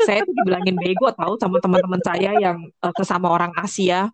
[0.03, 4.11] Saya tuh dibilangin bego tahu sama teman-teman saya yang uh, sesama orang Asia.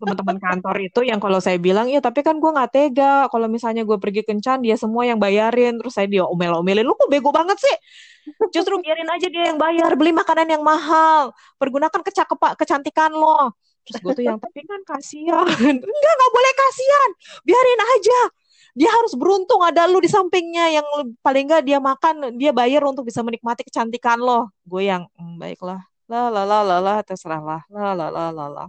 [0.00, 3.28] Teman-teman kantor itu yang kalau saya bilang, ya tapi kan gue nggak tega.
[3.28, 5.76] Kalau misalnya gue pergi kencan, dia semua yang bayarin.
[5.76, 7.76] Terus saya dia omel-omelin, lu kok bego banget sih?
[8.56, 13.52] Justru biarin aja dia yang bayar, beli makanan yang mahal, pergunakan kecakep kecantikan lo.
[13.84, 15.44] Terus gue tuh yang tapi kan kasihan.
[15.84, 17.10] Enggak, nggak boleh kasihan.
[17.44, 18.20] Biarin aja.
[18.74, 20.86] Dia harus beruntung ada lu di sampingnya yang
[21.22, 24.50] paling enggak dia makan, dia bayar untuk bisa menikmati kecantikan lo.
[24.66, 25.78] Gue yang mm, baiklah.
[26.10, 27.62] La la la la la terserah lah.
[27.70, 28.64] La la la la la.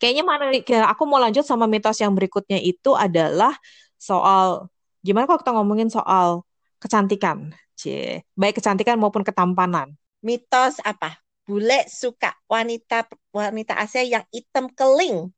[0.00, 0.48] Kayaknya mana
[0.88, 3.52] aku mau lanjut sama mitos yang berikutnya itu adalah
[4.00, 4.72] soal
[5.04, 6.48] gimana kalau kita ngomongin soal
[6.80, 7.52] kecantikan.
[7.78, 9.94] Cie, baik kecantikan maupun ketampanan.
[10.18, 11.22] Mitos apa?
[11.46, 15.30] Bule suka wanita wanita Asia yang hitam keling.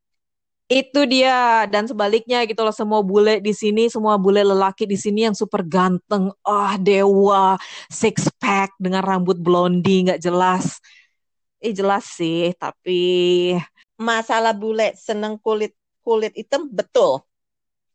[0.71, 5.27] Itu dia dan sebaliknya gitu loh semua bule di sini, semua bule lelaki di sini
[5.27, 7.59] yang super ganteng, ah oh, dewa,
[7.91, 10.79] six pack dengan rambut blondie nggak jelas.
[11.59, 13.03] Eh jelas sih, tapi
[13.99, 15.75] masalah bule seneng kulit
[16.07, 17.27] kulit hitam betul.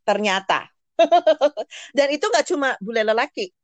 [0.04, 0.68] Ternyata.
[1.96, 3.56] Dan itu nggak cuma bule lelaki.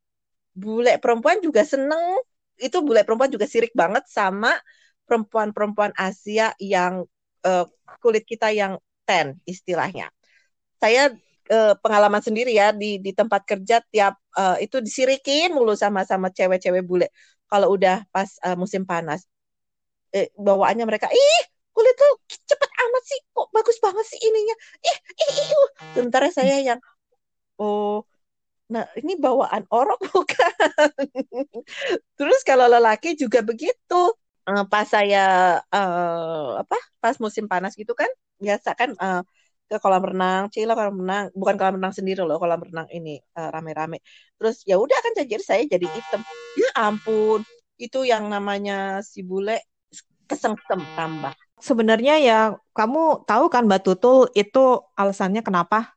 [0.55, 2.15] Bule perempuan juga seneng.
[2.55, 4.55] Itu bule perempuan juga sirik banget sama
[5.03, 7.03] perempuan-perempuan Asia yang
[7.43, 7.67] uh,
[7.99, 8.79] kulit kita yang
[9.11, 10.07] tan istilahnya.
[10.79, 11.11] Saya
[11.51, 16.31] uh, pengalaman sendiri ya di di tempat kerja tiap uh, itu disirikin mulu sama sama
[16.31, 17.11] cewek-cewek bule.
[17.51, 19.27] Kalau udah pas uh, musim panas
[20.15, 24.55] eh, bawaannya mereka ih kulit lu cepet amat sih kok bagus banget sih ininya.
[24.79, 25.67] Ih ih ih uh.
[25.99, 26.79] sementara saya yang
[27.59, 28.07] oh
[28.71, 30.55] nah ini bawaan orang bukan?
[32.15, 34.15] Terus kalau lelaki juga begitu.
[34.41, 38.09] Uh, pas saya uh, apa pas musim panas gitu kan
[38.41, 39.21] biasa kan uh,
[39.69, 44.01] ke kolam renang, cila kolam renang, bukan kolam renang sendiri loh, kolam renang ini rame-rame.
[44.01, 44.03] Uh,
[44.41, 46.19] Terus ya udah kan jadi saya jadi hitam.
[46.59, 47.45] Ya ampun,
[47.79, 49.63] itu yang namanya si bule
[50.27, 52.39] kesengsem tambah sebenarnya ya
[52.73, 55.93] kamu tahu kan Mbak Tutul itu alasannya kenapa?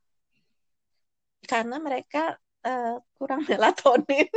[1.49, 4.29] Karena mereka uh, kurang melatonin.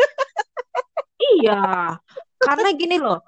[1.36, 2.00] iya,
[2.40, 3.20] karena gini loh.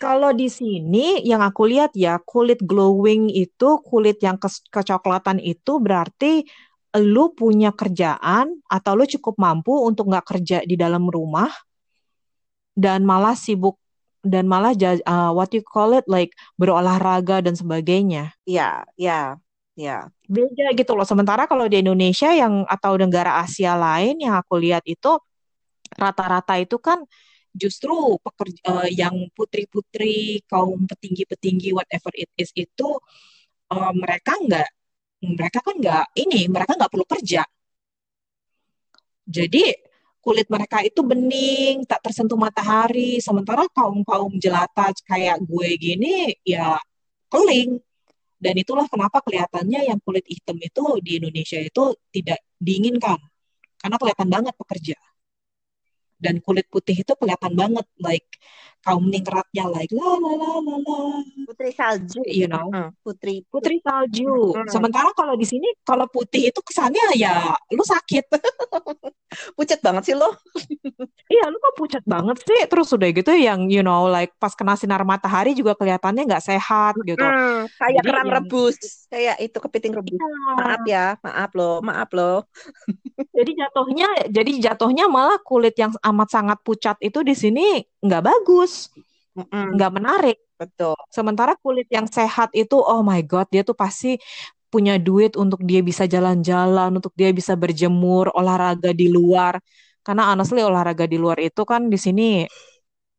[0.00, 5.76] Kalau di sini yang aku lihat ya kulit glowing itu kulit yang ke kecoklatan itu
[5.76, 6.48] berarti
[7.04, 11.52] lu punya kerjaan atau lu cukup mampu untuk nggak kerja di dalam rumah
[12.72, 13.76] dan malah sibuk
[14.24, 14.72] dan malah
[15.04, 18.32] uh, what you call it like berolahraga dan sebagainya.
[18.48, 19.36] Iya, iya,
[19.76, 20.08] iya.
[20.24, 21.04] Beda gitu loh.
[21.04, 25.20] Sementara kalau di Indonesia yang atau negara Asia lain yang aku lihat itu
[25.92, 27.04] rata-rata itu kan
[27.54, 32.88] justru pekerja uh, yang putri-putri kaum petinggi-petinggi whatever it is itu
[33.74, 34.68] uh, mereka nggak
[35.26, 37.42] mereka kan nggak ini mereka nggak perlu kerja.
[39.30, 39.64] Jadi
[40.20, 43.20] kulit mereka itu bening, tak tersentuh matahari.
[43.24, 46.76] Sementara kaum-kaum jelata kayak gue gini ya
[47.32, 47.80] keling.
[48.40, 53.20] Dan itulah kenapa kelihatannya yang kulit hitam itu di Indonesia itu tidak diinginkan.
[53.76, 54.96] Karena kelihatan banget pekerja.
[56.20, 58.28] Dan kulit putih itu kelihatan banget like
[58.80, 60.98] kaum ningratnya like la la la la la.
[61.44, 62.68] Putri salju, you know.
[62.72, 64.56] Hmm, putri putri salju.
[64.56, 64.68] Hmm.
[64.68, 68.24] Sementara kalau di sini kalau putih itu kesannya ya lu sakit.
[69.56, 70.26] pucat banget sih lo.
[71.34, 72.60] iya, lu kok pucat banget sih.
[72.66, 76.98] Terus udah gitu yang you know like pas kena sinar matahari juga kelihatannya nggak sehat
[77.06, 77.22] gitu.
[77.22, 78.36] Hmm, kayak kerang yang...
[78.42, 80.18] rebus, kayak itu kepiting rebus.
[80.18, 80.26] Ya.
[80.58, 82.34] Maaf ya, maaf lo, maaf lo.
[83.36, 87.66] jadi jatuhnya jadi jatuhnya malah kulit yang amat sangat pucat itu di sini
[88.00, 88.69] nggak bagus,
[89.48, 90.38] nggak menarik.
[90.60, 90.96] Betul.
[91.08, 94.20] Sementara kulit yang sehat itu, oh my god, dia tuh pasti
[94.70, 99.56] punya duit untuk dia bisa jalan-jalan, untuk dia bisa berjemur, olahraga di luar.
[100.04, 102.44] Karena honestly olahraga di luar itu kan di sini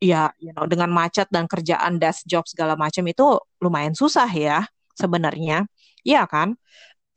[0.01, 4.65] ya, you know, dengan macet dan kerjaan desk job segala macam itu lumayan susah ya
[4.93, 5.65] sebenarnya.
[6.05, 6.57] Iya kan?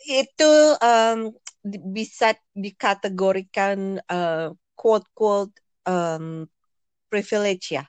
[0.04, 1.32] Itu um,
[1.92, 5.54] bisa dikategorikan uh, quote quote
[5.88, 6.44] um,
[7.08, 7.84] privilege ya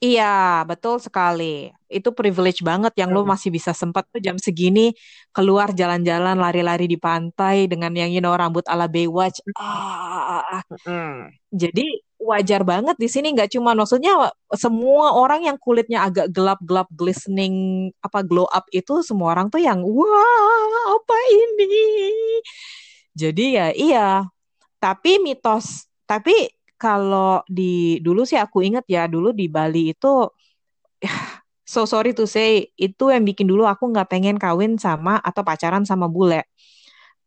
[0.00, 1.68] Iya, betul sekali.
[1.84, 4.96] Itu privilege banget yang lo masih bisa sempat tuh jam segini
[5.28, 9.44] keluar jalan-jalan lari-lari di pantai dengan yang you know rambut ala Baywatch.
[9.60, 10.64] Ah,
[11.52, 11.84] jadi
[12.16, 18.24] wajar banget di sini nggak cuma maksudnya semua orang yang kulitnya agak gelap-gelap glistening apa
[18.24, 21.76] glow up itu semua orang tuh yang wah apa ini.
[23.12, 24.08] Jadi ya iya.
[24.80, 26.32] Tapi mitos, tapi
[26.80, 30.08] kalau di dulu sih aku ingat ya dulu di Bali itu
[31.72, 35.84] so sorry to say itu yang bikin dulu aku nggak pengen kawin sama atau pacaran
[35.84, 36.48] sama bule.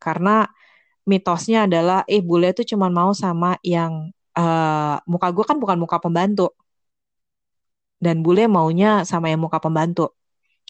[0.02, 0.44] Karena
[1.06, 5.96] mitosnya adalah eh bule itu cuma mau sama yang uh, muka gue kan bukan muka
[6.02, 6.50] pembantu.
[8.02, 10.12] Dan bule maunya sama yang muka pembantu.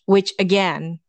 [0.07, 1.01] Which again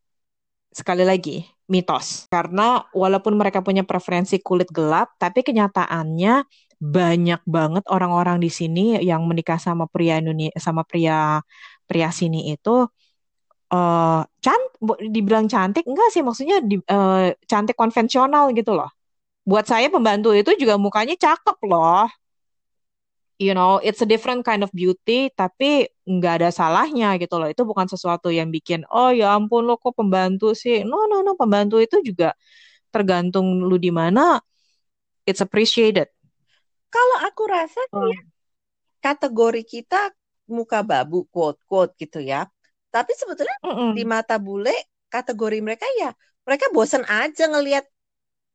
[0.71, 2.25] sekali lagi mitos.
[2.31, 6.33] Karena walaupun mereka punya preferensi kulit gelap tapi kenyataannya
[6.79, 11.39] banyak banget orang-orang di sini yang menikah sama pria Indonesia sama pria
[11.87, 12.85] pria sini itu
[13.71, 14.61] uh, can
[15.09, 18.89] dibilang cantik enggak sih maksudnya di, uh, cantik konvensional gitu loh.
[19.45, 22.09] Buat saya pembantu itu juga mukanya cakep loh.
[23.35, 27.51] You know, it's a different kind of beauty, tapi nggak ada salahnya gitu loh.
[27.51, 30.87] Itu bukan sesuatu yang bikin, oh ya ampun lo kok pembantu sih.
[30.87, 32.31] No, no, no, pembantu itu juga
[32.95, 34.39] tergantung lu di mana.
[35.27, 36.14] It's appreciated
[36.89, 38.07] kalau aku rasa oh.
[38.07, 38.21] ya,
[39.01, 40.11] kategori kita
[40.49, 42.45] muka babu quote quote gitu ya.
[42.93, 43.89] Tapi sebetulnya mm -mm.
[43.93, 44.73] di mata bule
[45.11, 47.85] kategori mereka ya mereka bosan aja ngelihat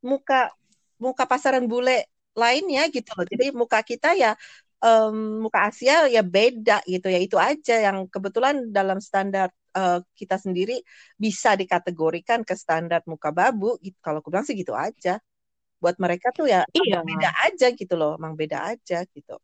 [0.01, 0.49] muka
[0.97, 3.27] muka pasaran bule lainnya gitu loh.
[3.27, 4.33] Jadi muka kita ya
[4.79, 10.39] um, muka Asia ya beda gitu ya itu aja yang kebetulan dalam standar uh, kita
[10.39, 10.79] sendiri
[11.19, 13.99] bisa dikategorikan ke standar muka babu gitu.
[13.99, 15.19] Kalau aku bilang sih gitu aja
[15.81, 17.01] buat mereka tuh ya iya.
[17.01, 19.35] beda aja gitu loh, emang beda aja gitu.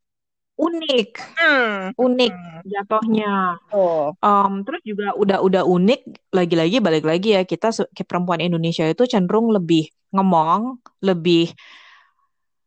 [0.58, 1.94] Unik, hmm.
[1.94, 2.34] unik
[2.66, 3.62] jatuhnya.
[3.70, 4.10] Oh.
[4.26, 7.70] Um, terus juga udah udah unik lagi-lagi balik lagi ya kita
[8.10, 11.54] perempuan Indonesia itu cenderung lebih ngemong, lebih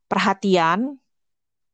[0.06, 0.98] perhatian.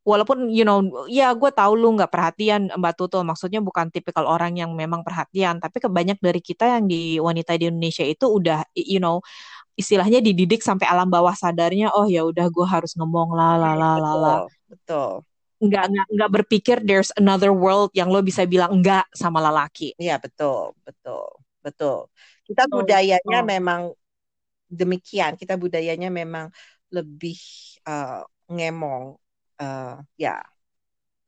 [0.07, 4.55] Walaupun you know, ya gue tahu lu nggak perhatian Mbak Tutul, maksudnya bukan tipikal orang
[4.55, 9.03] yang memang perhatian, tapi kebanyak dari kita yang di wanita di Indonesia itu udah you
[9.03, 9.19] know
[9.77, 13.95] istilahnya dididik sampai alam bawah sadarnya oh ya udah gue harus ngomong lah lah lah
[14.01, 15.23] lah lah betul
[15.57, 19.97] nggak nggak nggak berpikir there's another world yang lo bisa bilang enggak sama lelaki.
[19.97, 21.25] Iya betul betul
[21.65, 22.13] betul.
[22.45, 23.47] Kita so, budayanya oh.
[23.49, 23.81] memang
[24.69, 25.33] demikian.
[25.41, 26.53] Kita budayanya memang
[26.93, 27.41] lebih
[27.89, 28.21] uh,
[28.53, 29.17] ngemong
[29.57, 30.45] uh, ya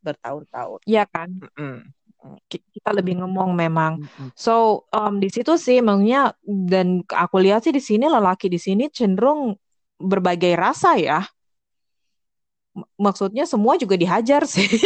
[0.05, 0.85] bertahun-tahun.
[0.85, 1.33] Iya kan?
[1.33, 1.98] Mm -mm
[2.49, 4.05] kita lebih ngomong memang.
[4.35, 8.91] So um, di situ sih maksudnya dan aku lihat sih di sini lelaki di sini
[8.91, 9.57] cenderung
[10.01, 11.21] berbagai rasa ya.
[12.99, 14.67] Maksudnya semua juga dihajar sih.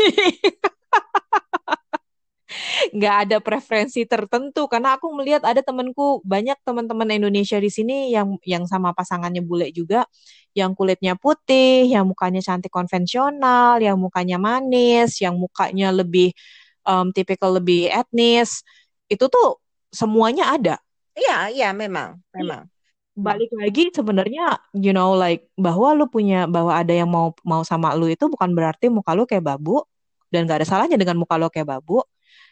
[2.92, 8.36] nggak ada preferensi tertentu karena aku melihat ada temanku banyak teman-teman Indonesia di sini yang
[8.44, 10.04] yang sama pasangannya bule juga
[10.52, 16.36] yang kulitnya putih, yang mukanya cantik konvensional, yang mukanya manis, yang mukanya lebih
[16.86, 18.62] um, tipikal lebih etnis
[19.10, 19.58] itu tuh
[19.92, 20.76] semuanya ada.
[21.12, 22.66] Iya, iya memang, memang.
[23.12, 27.92] Balik lagi sebenarnya you know like bahwa lu punya bahwa ada yang mau mau sama
[27.92, 29.84] lu itu bukan berarti muka lu kayak babu
[30.32, 32.00] dan gak ada salahnya dengan muka lu kayak babu.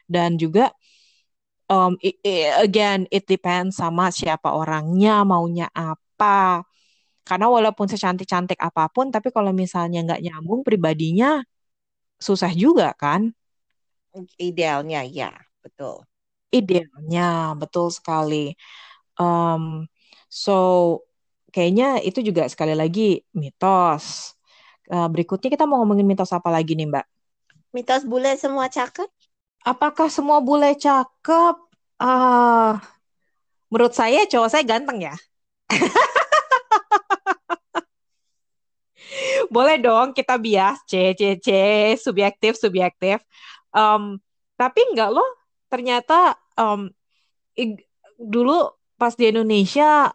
[0.05, 0.69] Dan juga
[1.71, 6.67] um, it, it, again it depends sama siapa orangnya maunya apa.
[7.25, 11.41] Karena walaupun secantik-cantik apa pun tapi kalau misalnya nggak nyambung pribadinya
[12.21, 13.33] susah juga kan
[14.39, 15.31] Idealnya ya,
[15.63, 16.03] betul.
[16.51, 18.59] Idealnya, betul sekali.
[19.15, 19.87] Um,
[20.27, 20.57] so,
[21.55, 24.35] kayaknya itu juga sekali lagi mitos.
[24.91, 27.07] Uh, berikutnya kita mau ngomongin mitos apa lagi nih, Mbak?
[27.71, 29.07] Mitos bule semua cakep?
[29.63, 31.55] Apakah semua bule cakep?
[32.01, 32.75] Uh,
[33.71, 35.15] menurut saya cowok saya ganteng ya.
[39.55, 41.49] Boleh dong kita bias, c, c, c,
[41.99, 43.23] subjektif, subjektif.
[43.71, 44.19] Um,
[44.59, 45.27] tapi enggak loh,
[45.71, 46.91] ternyata um,
[48.19, 50.13] dulu pas di Indonesia,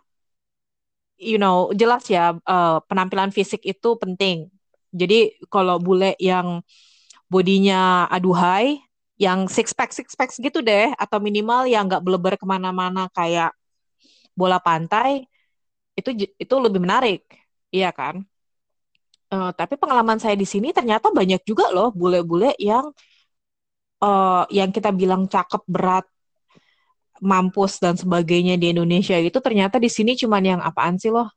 [1.18, 4.52] you know, jelas ya uh, penampilan fisik itu penting.
[4.96, 6.62] Jadi kalau bule yang
[7.32, 8.80] bodinya aduhai,
[9.16, 13.56] yang six pack six pack gitu deh, atau minimal yang nggak beleber ke mana-mana kayak
[14.36, 15.24] bola pantai,
[15.96, 17.24] itu itu lebih menarik,
[17.72, 18.22] iya kan?
[19.32, 22.94] Uh, tapi pengalaman saya di sini ternyata banyak juga loh bule-bule yang
[24.02, 26.06] uh, yang kita bilang cakep berat
[27.24, 31.32] mampus dan sebagainya di Indonesia itu ternyata di sini cuman yang apaan sih loh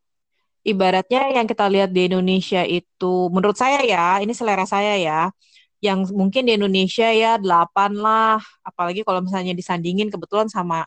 [0.67, 5.21] ibaratnya yang kita lihat di Indonesia itu menurut saya ya, ini selera saya ya,
[5.81, 8.37] yang mungkin di Indonesia ya delapan lah,
[8.67, 10.85] apalagi kalau misalnya disandingin kebetulan sama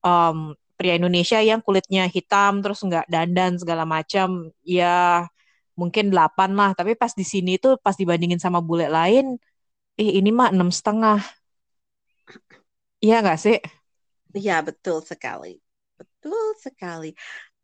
[0.00, 5.26] um, pria Indonesia yang kulitnya hitam terus nggak dandan segala macam, ya
[5.76, 6.70] mungkin delapan lah.
[6.72, 9.36] Tapi pas di sini tuh pas dibandingin sama bule lain,
[9.96, 11.18] eh ini mah enam setengah.
[13.00, 13.56] Iya nggak sih?
[14.36, 15.58] Iya betul sekali,
[15.98, 17.10] betul sekali.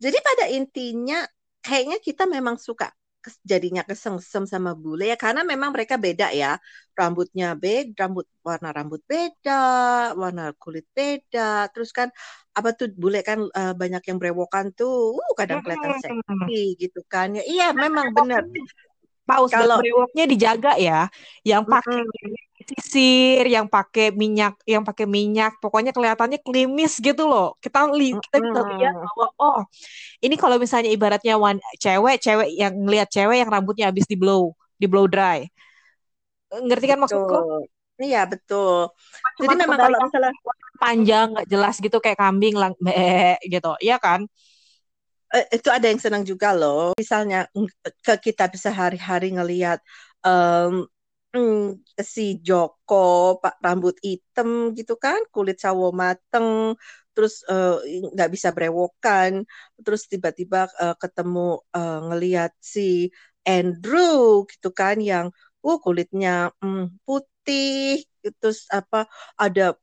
[0.00, 1.22] Jadi pada intinya
[1.62, 2.90] kayaknya kita memang suka
[3.42, 6.54] jadinya kesengsem sama bule ya karena memang mereka beda ya
[6.94, 9.62] rambutnya beda rambut warna rambut beda
[10.14, 12.08] warna kulit beda terus kan
[12.54, 17.34] apa tuh bule kan uh, banyak yang brewokan tuh uh, kadang kelihatan seksi gitu kan
[17.34, 18.46] ya iya memang benar
[19.26, 21.10] paus kalau brewoknya dijaga ya
[21.42, 22.06] yang pakai
[22.66, 27.54] sisir, yang pakai minyak, yang pakai minyak, pokoknya kelihatannya klimis gitu loh.
[27.60, 29.60] Kita li kita bisa lihat bahwa oh,
[30.24, 34.56] ini kalau misalnya ibaratnya one, cewek, cewek yang ngelihat cewek yang rambutnya habis di blow,
[34.80, 35.44] di blow dry.
[36.50, 37.68] Ngerti kan maksudku?
[37.96, 38.92] Iya betul.
[39.40, 40.32] Cuma Jadi memang kalau misalnya
[40.76, 42.72] panjang nggak jelas gitu kayak kambing lang
[43.52, 44.24] gitu, iya kan?
[45.34, 46.94] Eh, itu ada yang senang juga loh.
[46.94, 47.50] Misalnya
[48.06, 49.78] ke kita bisa hari-hari ngelihat
[50.22, 50.86] um,
[51.36, 52.96] Hmm, si Joko
[53.42, 56.48] pak rambut hitam gitu kan kulit sawo mateng
[57.12, 57.76] terus eh,
[58.12, 59.32] nggak uh, bisa brewokan
[59.84, 63.12] terus tiba-tiba uh, ketemu uh, ngelihat si
[63.44, 65.26] Andrew gitu kan yang
[65.64, 66.30] uh kulitnya
[66.64, 68.00] um, putih
[68.40, 69.04] terus apa
[69.36, 69.76] ada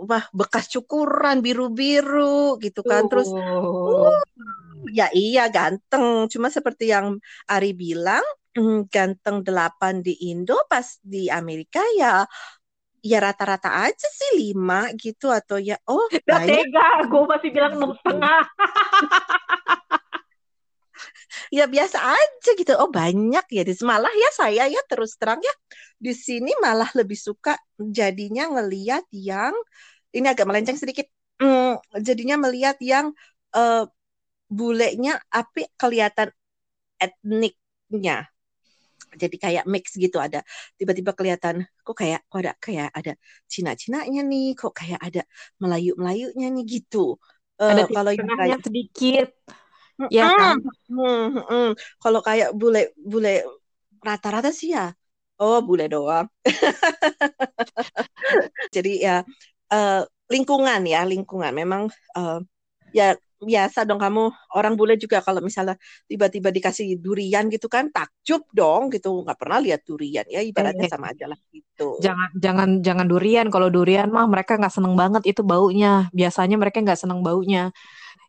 [0.00, 3.06] wah bekas cukuran biru-biru gitu kan.
[3.06, 4.10] Terus uh,
[4.90, 6.26] ya iya ganteng.
[6.26, 8.24] Cuma seperti yang Ari bilang
[8.56, 12.26] mm, ganteng delapan di Indo pas di Amerika ya
[13.00, 17.96] ya rata-rata aja sih lima gitu atau ya oh Gak tega gue masih bilang enam
[17.96, 18.44] setengah
[21.48, 22.76] ya biasa aja gitu.
[22.76, 23.62] Oh banyak ya.
[23.64, 25.54] Di malah ya saya ya terus terang ya
[25.96, 29.56] di sini malah lebih suka jadinya ngeliat yang
[30.12, 31.08] ini agak melenceng sedikit.
[31.40, 33.16] Hmm, jadinya melihat yang
[33.56, 33.88] uh,
[34.50, 36.28] bulenya api kelihatan
[37.00, 38.28] etniknya.
[39.10, 40.44] Jadi kayak mix gitu ada.
[40.78, 43.12] Tiba-tiba kelihatan kok kayak kok ada kayak ada
[43.50, 45.22] Cina-Cinanya nih kok kayak ada
[45.58, 47.18] Melayu-Melayunya nih gitu.
[47.58, 49.28] Ada uh, kalau yang kayak sedikit
[50.08, 50.56] ya kan?
[50.88, 51.70] Hmm, hmm.
[52.00, 53.44] kalau kayak bule bule
[54.00, 54.96] rata-rata sih ya.
[55.40, 56.28] Oh bule doang.
[58.74, 59.24] Jadi ya
[59.72, 61.52] uh, lingkungan ya lingkungan.
[61.52, 62.40] Memang uh,
[62.92, 64.28] ya biasa dong kamu.
[64.52, 69.24] Orang bule juga kalau misalnya tiba-tiba dikasih durian gitu kan takjub dong gitu.
[69.24, 70.28] Nggak pernah lihat durian.
[70.28, 71.96] Ya ibaratnya eh, sama aja lah gitu.
[72.04, 73.48] Jangan jangan jangan durian.
[73.48, 76.12] Kalau durian mah mereka nggak seneng banget itu baunya.
[76.12, 77.72] Biasanya mereka nggak seneng baunya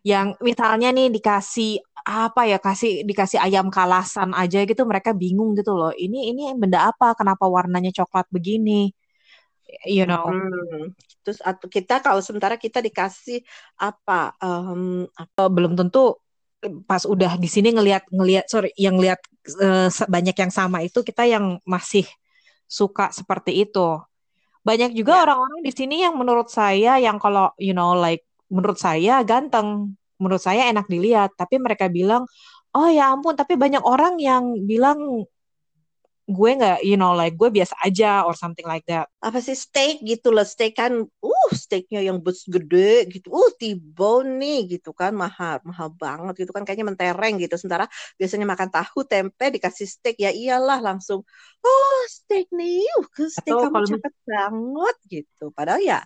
[0.01, 5.77] yang misalnya nih dikasih apa ya kasih dikasih ayam kalasan aja gitu mereka bingung gitu
[5.77, 8.89] loh ini ini benda apa kenapa warnanya coklat begini
[9.87, 10.27] you know.
[10.27, 10.91] Hmm.
[11.21, 13.45] Terus atau kita kalau sementara kita dikasih
[13.79, 14.35] apa?
[14.41, 15.47] Um, apa?
[15.47, 16.17] Belum tentu
[16.85, 19.17] pas udah di sini ngelihat ngelihat sorry yang lihat
[19.57, 22.05] uh, banyak yang sama itu kita yang masih
[22.69, 24.01] suka seperti itu.
[24.61, 25.21] Banyak juga ya.
[25.25, 28.21] orang-orang di sini yang menurut saya yang kalau you know like
[28.51, 32.27] menurut saya ganteng, menurut saya enak dilihat, tapi mereka bilang,
[32.75, 35.25] "Oh ya ampun, tapi banyak orang yang bilang
[36.31, 39.11] gue nggak you know like gue biasa aja or something like that.
[39.19, 40.47] Apa sih steak gitu loh.
[40.47, 43.27] Steak kan uh steaknya yang bus gede gitu.
[43.33, 45.11] Uh tiba nih gitu kan.
[45.11, 46.63] Mahal mahal banget gitu kan.
[46.63, 47.59] Kayaknya mentereng gitu.
[47.59, 47.85] Sementara
[48.15, 50.15] biasanya makan tahu tempe dikasih steak.
[50.17, 51.27] Ya iyalah langsung
[51.61, 52.85] oh steak nih.
[52.97, 55.45] Uh steak Atau kamu cepet banget gitu.
[55.51, 55.99] Padahal ya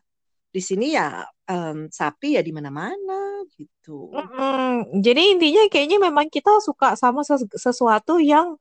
[0.55, 4.07] di sini ya um, sapi ya di mana-mana gitu.
[4.15, 4.71] Mm -hmm.
[5.03, 7.27] Jadi intinya kayaknya memang kita suka sama
[7.59, 8.55] sesuatu yang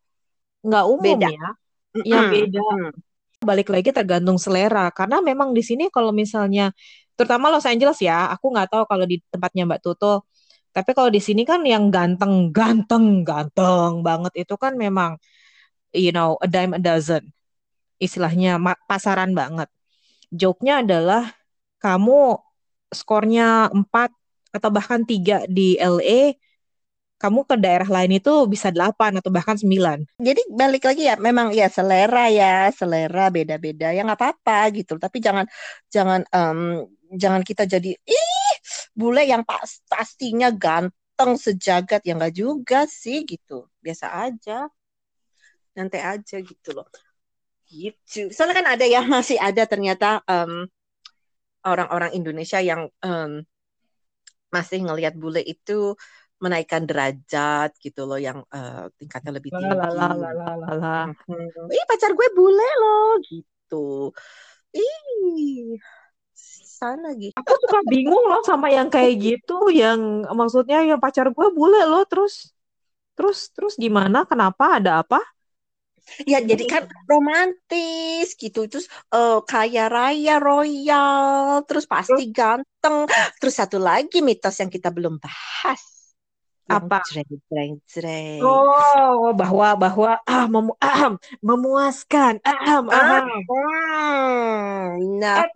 [0.66, 1.30] nggak umum beda.
[1.30, 1.48] ya,
[2.02, 2.66] yang beda.
[3.44, 6.74] Balik lagi tergantung selera, karena memang di sini kalau misalnya,
[7.14, 10.24] terutama Los Angeles ya, aku nggak tahu kalau di tempatnya Mbak Tuto,
[10.74, 15.20] tapi kalau di sini kan yang ganteng, ganteng, ganteng banget itu kan memang,
[15.94, 17.30] you know, a dime a dozen,
[18.00, 18.56] istilahnya
[18.88, 19.68] pasaran banget.
[20.32, 21.43] Joke-nya adalah
[21.84, 22.40] kamu
[22.88, 24.08] skornya 4
[24.56, 26.32] atau bahkan 3 di LA,
[27.20, 30.16] kamu ke daerah lain itu bisa delapan atau bahkan sembilan.
[30.16, 34.96] Jadi balik lagi ya, memang ya selera ya, selera beda-beda ya nggak apa-apa gitu.
[34.96, 35.44] Tapi jangan
[35.92, 38.54] jangan um, jangan kita jadi ih
[38.96, 43.68] bule yang pas, pastinya ganteng sejagat yang nggak juga sih gitu.
[43.84, 44.68] Biasa aja,
[45.76, 46.88] nanti aja gitu loh.
[47.68, 48.30] Gitu.
[48.30, 50.68] Soalnya kan ada ya masih ada ternyata um,
[51.64, 53.42] orang-orang Indonesia yang um,
[54.52, 55.98] masih ngelihat bule itu
[56.38, 59.72] menaikkan derajat gitu loh yang uh, tingkatnya lebih tinggi.
[59.72, 61.10] Lalalala.
[61.24, 61.72] Hmm.
[61.72, 64.12] Ih pacar gue bule loh gitu.
[64.76, 65.80] Ih
[66.84, 67.32] sana gitu.
[67.38, 72.04] Aku suka bingung loh sama yang kayak gitu, yang maksudnya yang pacar gue bule loh,
[72.04, 72.52] terus
[73.16, 74.28] terus terus gimana?
[74.28, 74.76] Kenapa?
[74.76, 75.22] Ada apa?
[76.28, 78.68] Ya jadi kan romantis gitu.
[78.68, 83.08] Terus uh, kaya raya royal terus pasti ganteng.
[83.40, 85.94] Terus satu lagi mitos yang kita belum bahas.
[86.64, 87.04] Apa?
[87.12, 88.40] jreng jreng jreng.
[88.40, 91.12] Oh bahwa bahwa ah, memu ah,
[91.44, 92.40] memuaskan.
[92.40, 93.20] Ah, ah.
[95.20, 95.44] nah.
[95.44, 95.48] Eh,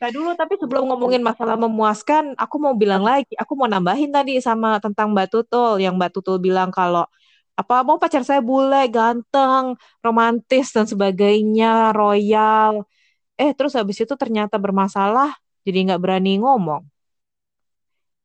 [0.00, 4.40] uh, dulu tapi sebelum ngomongin masalah memuaskan aku mau bilang lagi aku mau nambahin tadi
[4.40, 5.84] sama tentang Mbak Tutul.
[5.84, 7.04] Yang Mbak Tutul bilang kalau
[7.52, 12.88] apa mau pacar saya bule, ganteng, romantis dan sebagainya, royal.
[13.36, 16.82] Eh terus habis itu ternyata bermasalah, jadi nggak berani ngomong.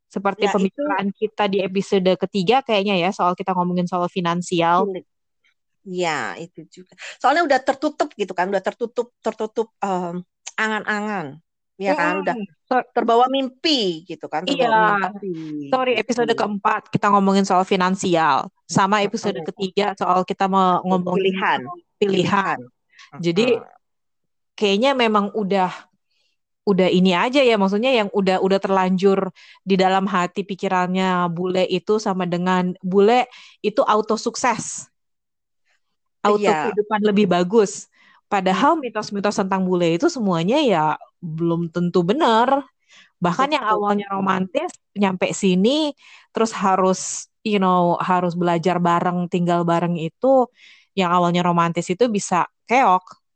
[0.07, 1.27] Seperti ya, pembicaraan itu...
[1.27, 4.87] kita di episode ketiga kayaknya ya soal kita ngomongin soal finansial.
[5.83, 6.95] Ya itu juga.
[7.19, 10.23] Soalnya udah tertutup gitu kan, udah tertutup tertutup um,
[10.55, 11.43] angan-angan
[11.77, 12.25] ya kan?
[12.25, 12.35] Udah
[12.91, 15.71] terbawa mimpi gitu kan terbawa iya mimpi.
[15.71, 16.43] sorry episode gitu.
[16.43, 21.59] keempat kita ngomongin soal finansial sama episode ketiga soal kita mau ngomongin pilihan.
[21.95, 22.57] pilihan.
[23.23, 23.55] Jadi
[24.57, 25.71] kayaknya memang udah
[26.67, 29.31] udah ini aja ya maksudnya yang udah udah terlanjur
[29.63, 33.31] di dalam hati pikirannya bule itu sama dengan bule
[33.63, 34.91] itu auto sukses.
[36.19, 36.67] Auto iya.
[36.67, 37.87] kehidupan lebih bagus
[38.27, 40.85] padahal mitos-mitos tentang bule itu semuanya ya
[41.23, 42.67] belum tentu benar.
[43.17, 43.55] Bahkan Betul.
[43.57, 45.91] yang awalnya romantis nyampe sini
[46.29, 50.45] terus harus you know harus belajar bareng, tinggal bareng itu
[50.93, 53.27] yang awalnya romantis itu bisa keok.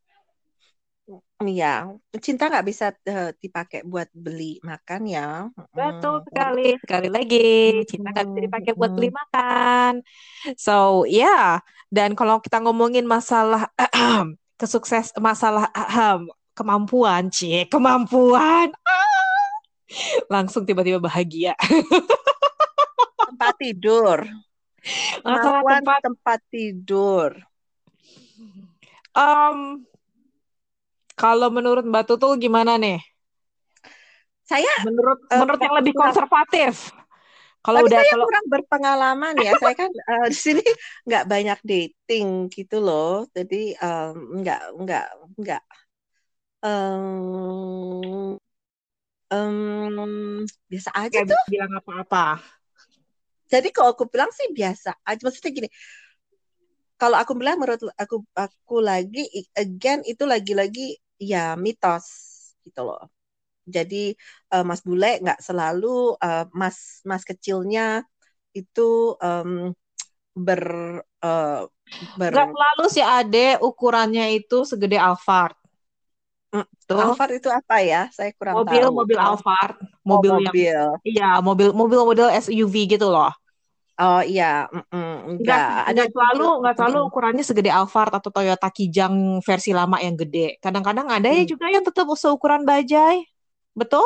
[1.42, 1.90] Iya,
[2.22, 5.50] cinta nggak bisa uh, dipakai buat beli makan ya.
[5.74, 6.78] Betul sekali.
[6.78, 10.06] Sekali lagi, cinta nggak bisa dipakai buat beli makan.
[10.54, 11.26] So, ya.
[11.26, 11.50] Yeah.
[11.90, 13.74] Dan kalau kita ngomongin masalah
[14.62, 15.74] kesukses, masalah
[16.54, 18.70] kemampuan, cie, kemampuan.
[18.86, 19.50] Ah.
[20.30, 21.58] Langsung tiba-tiba bahagia.
[23.34, 24.18] tempat tidur.
[25.26, 27.30] Kemampuan tempat, tempat tidur.
[29.12, 29.84] Um,
[31.18, 33.02] kalau menurut Mbak Tutul gimana nih?
[34.46, 36.94] Saya menurut uh, menurut yang lebih konservatif.
[37.62, 40.66] Kalau udah saya kalau kurang berpengalaman ya, saya kan uh, di sini
[41.06, 45.08] nggak banyak dating gitu loh, jadi um, nggak nggak
[45.38, 45.64] nggak
[46.66, 48.38] um,
[49.30, 51.42] um, biasa aja Gak tuh.
[51.50, 52.42] bilang apa-apa.
[53.52, 55.22] Jadi kalau aku bilang sih biasa aja.
[55.22, 55.70] Maksudnya gini,
[56.96, 62.08] kalau aku bilang menurut aku aku lagi again itu lagi-lagi ya mitos
[62.64, 63.21] gitu loh.
[63.66, 64.16] Jadi
[64.54, 68.02] uh, Mas Bule nggak selalu uh, Mas Mas kecilnya
[68.52, 69.72] itu um,
[70.36, 70.64] ber
[71.24, 71.68] uh,
[72.16, 75.56] ber Gak selalu si Ade ukurannya itu segede Alphard.
[76.52, 77.00] Mm, tuh.
[77.00, 78.12] Alphard itu apa ya?
[78.12, 78.92] Saya kurang mobil, tahu.
[78.92, 80.64] Mobil Alphard, mobil, oh, mobil.
[80.68, 83.32] yang iya, mobil mobil model SUV gitu loh.
[84.02, 85.94] Oh iya, mm, mm, enggak.
[85.94, 90.58] Ada selalu nggak selalu ukurannya segede Alphard atau Toyota Kijang versi lama yang gede.
[90.58, 91.38] Kadang-kadang ada hmm.
[91.38, 93.31] ya juga yang tetap seukuran bajai.
[93.72, 94.06] Betul?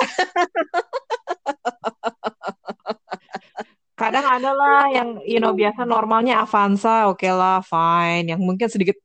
[3.96, 8.28] Kadang ada lah yang you know biasa normalnya Avanza, oke okay lah, fine.
[8.28, 8.98] Yang mungkin sedikit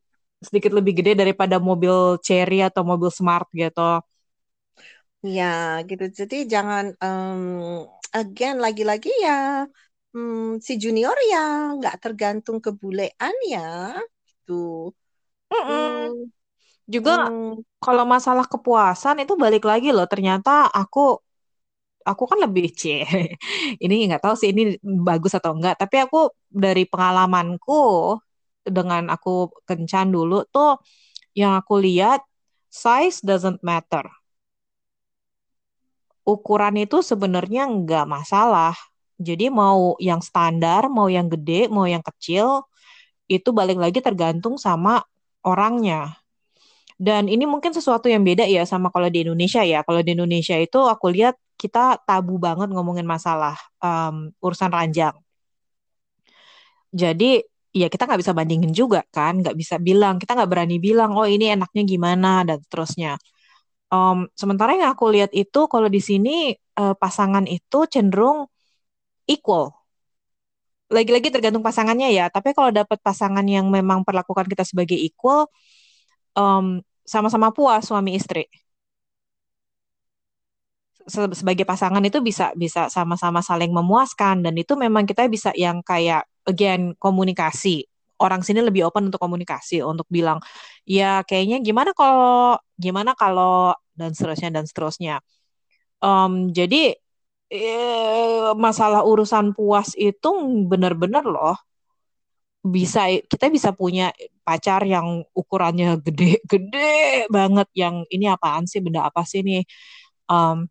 [0.42, 4.02] sedikit lebih gede daripada mobil Cherry atau mobil Smart gitu.
[5.22, 6.04] Ya, gitu.
[6.10, 9.68] Jadi jangan um, again lagi-lagi ya
[10.14, 11.38] um, si junior ya
[11.78, 13.94] nggak tergantung kebulean ya
[14.26, 14.90] gitu.
[15.52, 16.39] Mm -mm.
[16.90, 17.78] Juga mm.
[17.78, 20.06] kalau masalah kepuasan itu balik lagi loh.
[20.10, 21.22] Ternyata aku
[22.02, 23.04] aku kan lebih c
[23.84, 28.16] ini nggak tahu sih ini bagus atau enggak tapi aku dari pengalamanku
[28.64, 30.80] dengan aku kencan dulu tuh
[31.36, 32.20] yang aku lihat
[32.70, 34.06] size doesn't matter.
[36.26, 38.76] Ukuran itu sebenarnya nggak masalah.
[39.20, 42.64] Jadi mau yang standar, mau yang gede, mau yang kecil,
[43.28, 45.04] itu balik lagi tergantung sama
[45.44, 46.19] orangnya.
[47.00, 49.80] Dan ini mungkin sesuatu yang beda ya sama kalau di Indonesia ya.
[49.80, 55.16] Kalau di Indonesia itu aku lihat kita tabu banget ngomongin masalah um, urusan ranjang.
[56.92, 57.40] Jadi
[57.72, 61.24] ya kita nggak bisa bandingin juga kan, nggak bisa bilang, kita nggak berani bilang, oh
[61.24, 63.16] ini enaknya gimana dan seterusnya.
[63.88, 68.44] Um, sementara yang aku lihat itu kalau di sini uh, pasangan itu cenderung
[69.24, 69.72] equal.
[70.90, 75.46] Lagi-lagi tergantung pasangannya ya, tapi kalau dapat pasangan yang memang perlakukan kita sebagai equal,
[76.34, 76.82] um,
[77.12, 78.46] sama-sama puas suami istri.
[81.10, 86.22] sebagai pasangan itu bisa bisa sama-sama saling memuaskan dan itu memang kita bisa yang kayak
[86.46, 87.88] again komunikasi
[88.20, 90.38] orang sini lebih open untuk komunikasi untuk bilang
[90.84, 95.14] ya kayaknya gimana kalau gimana kalau dan seterusnya dan seterusnya
[96.04, 96.94] um, jadi
[97.50, 100.30] eh, masalah urusan puas itu
[100.70, 101.56] benar-benar loh
[102.60, 104.12] bisa kita bisa punya
[104.44, 109.64] pacar yang ukurannya gede-gede banget yang ini apaan sih benda apa sih nih?
[110.28, 110.68] Um,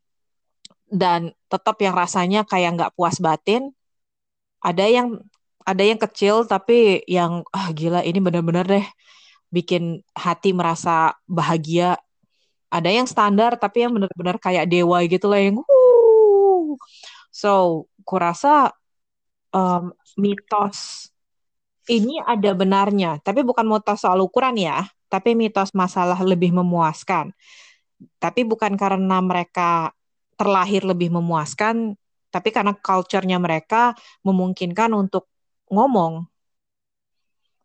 [0.90, 3.74] dan tetap yang rasanya kayak nggak puas batin.
[4.62, 5.08] Ada yang
[5.66, 8.86] ada yang kecil tapi yang ah gila ini benar-benar deh
[9.50, 11.98] bikin hati merasa bahagia.
[12.70, 16.78] Ada yang standar tapi yang benar-benar kayak dewa gitu lah yang Wuh.
[17.34, 18.78] so kurasa
[19.54, 21.10] um, mitos
[21.90, 27.34] ini ada benarnya, tapi bukan mitos soal ukuran ya, tapi mitos masalah lebih memuaskan.
[28.22, 29.92] Tapi bukan karena mereka
[30.38, 31.98] terlahir lebih memuaskan,
[32.30, 35.26] tapi karena culture-nya mereka memungkinkan untuk
[35.74, 36.30] ngomong.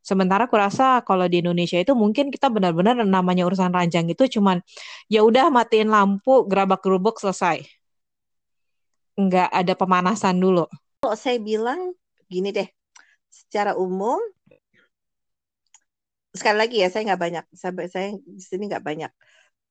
[0.05, 4.61] Sementara aku rasa kalau di Indonesia itu mungkin kita benar-benar namanya urusan ranjang itu cuman
[5.09, 7.65] ya udah matiin lampu, gerabak-gerubuk selesai.
[9.17, 10.69] Enggak ada pemanasan dulu.
[11.01, 11.97] Kalau saya bilang
[12.29, 12.69] gini deh,
[13.35, 14.23] secara umum
[16.35, 19.13] sekali lagi ya saya nggak banyak saya, saya di sini nggak banyak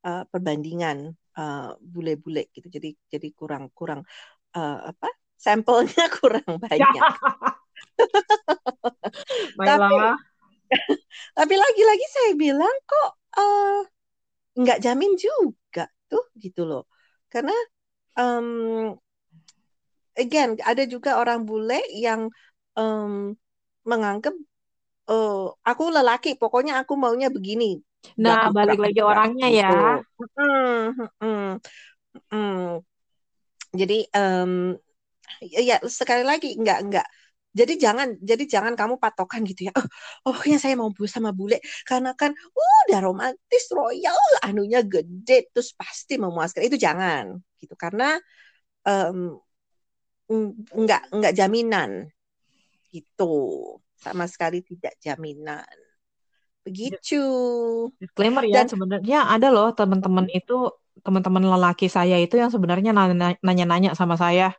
[0.08, 2.68] uh, perbandingan uh, bule-bule gitu.
[2.68, 4.04] Jadi jadi kurang kurang
[4.56, 7.04] uh, apa sampelnya kurang banyak.
[9.60, 9.96] Tapi
[11.38, 13.82] tapi lagi-lagi saya bilang kok uh,
[14.58, 16.90] nggak jamin juga tuh gitu loh.
[17.30, 17.54] Karena
[18.18, 18.94] um,
[20.18, 22.30] again ada juga orang bule yang
[22.78, 23.38] um,
[23.84, 24.36] menganggap
[25.12, 27.80] oh aku lelaki pokoknya aku maunya begini.
[28.20, 29.60] Nah gak, balik lagi orangnya gitu.
[29.64, 29.80] ya.
[30.36, 30.82] Hmm,
[31.20, 31.50] hmm,
[32.32, 32.64] hmm.
[33.74, 34.76] jadi um,
[35.40, 37.08] ya sekali lagi enggak enggak
[37.54, 39.74] jadi jangan jadi jangan kamu patokan gitu ya.
[40.26, 41.62] Oh pokoknya saya mau bu sama bule.
[41.86, 46.66] Karena kan uh, udah romantis royal anunya gede terus pasti memuaskan.
[46.66, 47.78] Itu jangan gitu.
[47.78, 48.18] Karena
[48.90, 49.38] um,
[50.74, 52.10] enggak enggak jaminan
[52.94, 53.34] itu
[53.98, 55.66] sama sekali tidak jaminan.
[56.64, 57.20] Begitu.
[58.00, 60.72] Disclaimer ya, Dan, sebenarnya ada loh teman-teman itu,
[61.02, 62.96] teman-teman lelaki saya itu yang sebenarnya
[63.44, 64.54] nanya-nanya sama saya,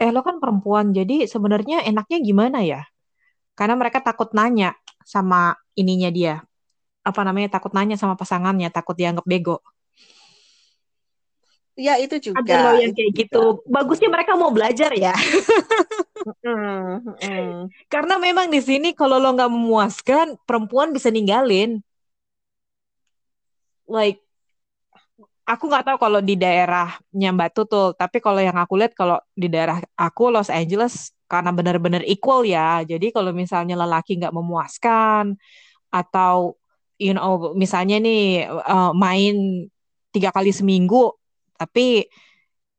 [0.00, 2.80] eh lo kan perempuan, jadi sebenarnya enaknya gimana ya?
[3.52, 4.72] Karena mereka takut nanya
[5.04, 6.40] sama ininya dia,
[7.04, 9.60] apa namanya, takut nanya sama pasangannya, takut dianggap bego.
[11.74, 12.38] Ya itu juga.
[12.42, 13.66] Ada loh yang kayak gitu.
[13.66, 15.10] Bagusnya mereka mau belajar ya.
[17.90, 21.82] Karena memang di sini kalau lo nggak memuaskan, perempuan bisa ninggalin.
[23.90, 24.22] Like,
[25.44, 29.50] aku nggak tahu kalau di daerahnya Mbak Tutul, tapi kalau yang aku lihat kalau di
[29.50, 32.86] daerah aku Los Angeles karena benar-benar equal ya.
[32.86, 35.36] Jadi kalau misalnya lelaki nggak memuaskan
[35.90, 36.54] atau
[37.02, 39.66] you know misalnya nih uh, main
[40.14, 41.10] tiga kali seminggu
[41.58, 42.06] tapi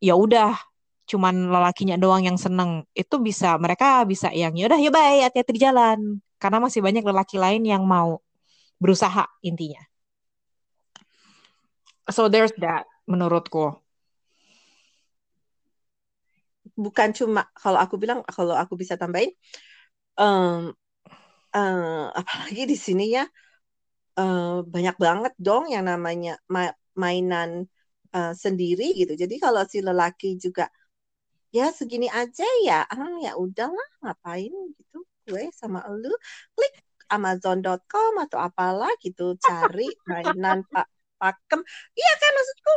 [0.03, 0.55] ya udah
[1.05, 2.83] cuman lelakinya doang yang seneng.
[2.97, 5.99] Itu bisa mereka bisa yang ya udah ya baik hati-hati di jalan.
[6.41, 8.19] Karena masih banyak lelaki lain yang mau
[8.81, 9.81] berusaha intinya.
[12.11, 13.81] So there's that menurutku.
[16.75, 19.31] Bukan cuma kalau aku bilang kalau aku bisa tambahin
[20.19, 20.75] um,
[21.55, 23.23] uh, apalagi di sini ya
[24.19, 27.71] uh, banyak banget dong yang namanya ma mainan
[28.15, 29.13] uh, sendiri gitu.
[29.13, 30.71] Jadi kalau si lelaki juga
[31.51, 36.13] ya segini aja ya, ah ya udahlah ngapain gitu gue sama lu
[36.53, 36.73] klik
[37.09, 41.61] Amazon.com atau apalah gitu cari mainan pak pakem.
[41.95, 42.71] Iya kan maksudku?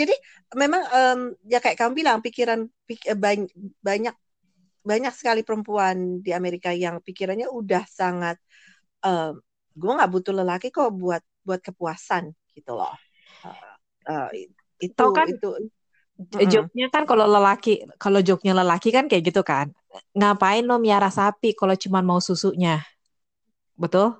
[0.00, 0.14] Jadi
[0.56, 3.52] memang um, ya kayak kamu bilang pikiran pik, eh, banyak
[3.84, 4.14] banyak
[4.82, 8.40] banyak sekali perempuan di Amerika yang pikirannya udah sangat
[9.06, 9.38] um,
[9.76, 12.96] gue nggak butuh lelaki kok buat buat kepuasan gitu loh.
[13.44, 13.76] Uh,
[14.10, 14.28] uh,
[14.82, 15.30] itu Tau kan?
[15.30, 15.50] itu.
[16.22, 19.70] Joknya kan kalau lelaki kalau joknya lelaki kan kayak gitu kan.
[20.14, 22.82] Ngapain lo miara sapi kalau cuma mau susunya?
[23.78, 24.18] Betul?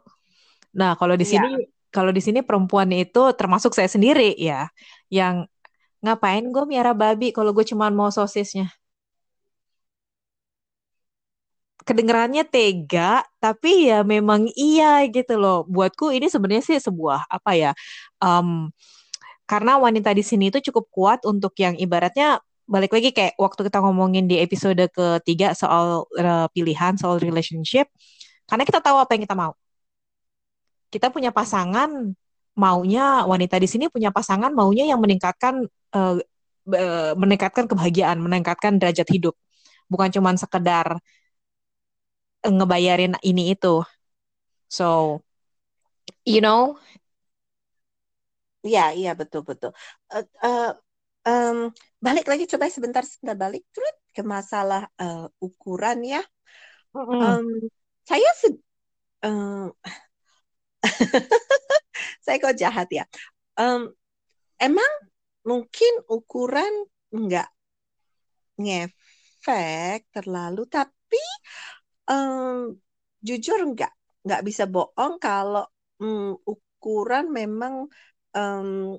[0.74, 1.42] Nah kalau di iya.
[1.42, 1.66] sini ya.
[1.92, 4.72] kalau di sini perempuan itu termasuk saya sendiri ya
[5.12, 5.44] yang
[6.02, 8.72] ngapain gue miara babi kalau gue cuma mau sosisnya?
[11.82, 15.66] Kedengerannya tega tapi ya memang iya gitu loh.
[15.66, 17.70] Buatku ini sebenarnya sih sebuah apa ya
[18.22, 18.70] um,
[19.46, 23.78] karena wanita di sini itu cukup kuat untuk yang ibaratnya balik lagi kayak waktu kita
[23.82, 27.90] ngomongin di episode ketiga soal uh, pilihan soal relationship
[28.46, 29.52] karena kita tahu apa yang kita mau
[30.92, 32.14] kita punya pasangan
[32.52, 35.64] maunya wanita di sini punya pasangan maunya yang meningkatkan
[35.96, 36.20] uh,
[36.68, 39.34] uh, meningkatkan kebahagiaan, meningkatkan derajat hidup.
[39.90, 41.00] Bukan cuma sekedar
[42.44, 43.84] ngebayarin ini itu.
[44.68, 45.20] So,
[46.24, 46.80] you know,
[48.62, 49.70] Iya, iya betul betul.
[50.14, 50.70] Uh, uh,
[51.26, 51.56] um,
[51.98, 56.22] balik lagi coba sebentar sebentar balik terus ke masalah uh, ukuran ya.
[56.94, 57.20] Mm -hmm.
[57.26, 57.46] um,
[58.06, 58.48] saya se
[59.26, 59.70] um,
[62.24, 63.04] saya kok jahat ya.
[63.58, 63.90] Um,
[64.58, 64.92] emang
[65.42, 67.48] mungkin ukuran nggak
[68.62, 71.22] ngefek terlalu, tapi
[72.06, 72.78] um,
[73.22, 73.92] jujur nggak
[74.22, 75.66] nggak bisa bohong kalau
[75.98, 77.90] um, ukuran memang
[78.36, 78.98] um,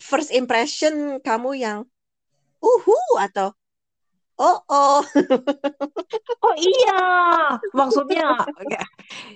[0.00, 1.78] first impression kamu yang
[2.60, 3.52] uhu atau
[4.40, 5.00] oh oh.
[6.40, 7.00] Oh iya.
[7.70, 8.48] Maksudnya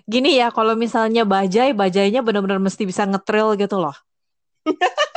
[0.09, 3.95] gini ya kalau misalnya bajai bajainya benar-benar mesti bisa ngetril gitu loh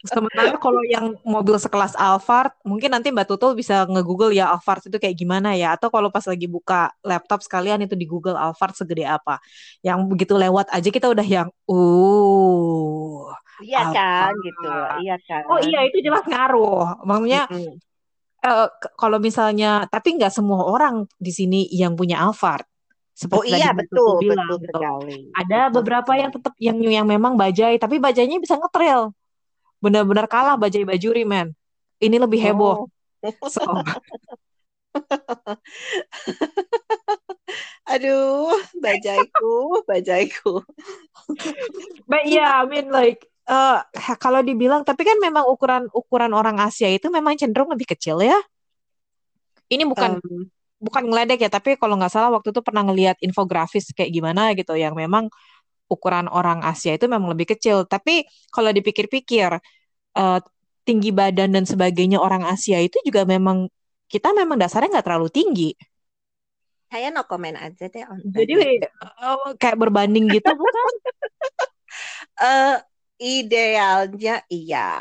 [0.00, 4.96] Sementara kalau yang mobil sekelas Alphard, mungkin nanti Mbak Tutul bisa nge-google ya Alphard itu
[4.96, 5.76] kayak gimana ya.
[5.76, 9.36] Atau kalau pas lagi buka laptop sekalian itu di Google Alphard segede apa.
[9.84, 13.28] Yang begitu lewat aja kita udah yang, uh.
[13.60, 14.68] Iya kan, gitu.
[15.04, 15.42] Iya kan.
[15.52, 17.04] Oh iya, itu jelas ngaruh.
[17.04, 17.74] Maksudnya, mm -hmm.
[18.48, 22.64] uh, kalau misalnya, tapi nggak semua orang di sini yang punya Alphard
[23.20, 24.72] seperti oh iya betul bilang, betul gitu.
[24.72, 25.18] sekali.
[25.36, 26.22] Ada betul, beberapa betul.
[26.24, 29.12] yang tetap yang yang memang bajai tapi bajainya bisa ngetrail
[29.80, 31.56] benar-benar kalah bajai bajuri men.
[32.00, 32.86] Ini lebih heboh.
[32.86, 32.88] Oh.
[33.52, 33.64] so.
[37.90, 40.62] aduh bajaiku bajaiku.
[42.06, 43.82] But yeah I mean like uh,
[44.22, 48.38] kalau dibilang tapi kan memang ukuran ukuran orang Asia itu memang cenderung lebih kecil ya.
[49.70, 50.50] Ini bukan um,
[50.80, 54.74] bukan ngeledek ya tapi kalau nggak salah waktu itu pernah ngelihat infografis kayak gimana gitu
[54.74, 55.28] yang memang
[55.90, 57.84] ukuran orang Asia itu memang lebih kecil.
[57.84, 58.24] Tapi
[58.54, 59.58] kalau dipikir-pikir
[60.14, 60.38] uh,
[60.86, 63.66] tinggi badan dan sebagainya orang Asia itu juga memang
[64.06, 65.70] kita memang dasarnya nggak terlalu tinggi.
[66.90, 68.02] Saya no comment aja deh.
[68.34, 68.82] Jadi
[69.22, 70.90] uh, kayak berbanding gitu bukan?
[72.42, 72.78] uh,
[73.22, 74.98] idealnya iya,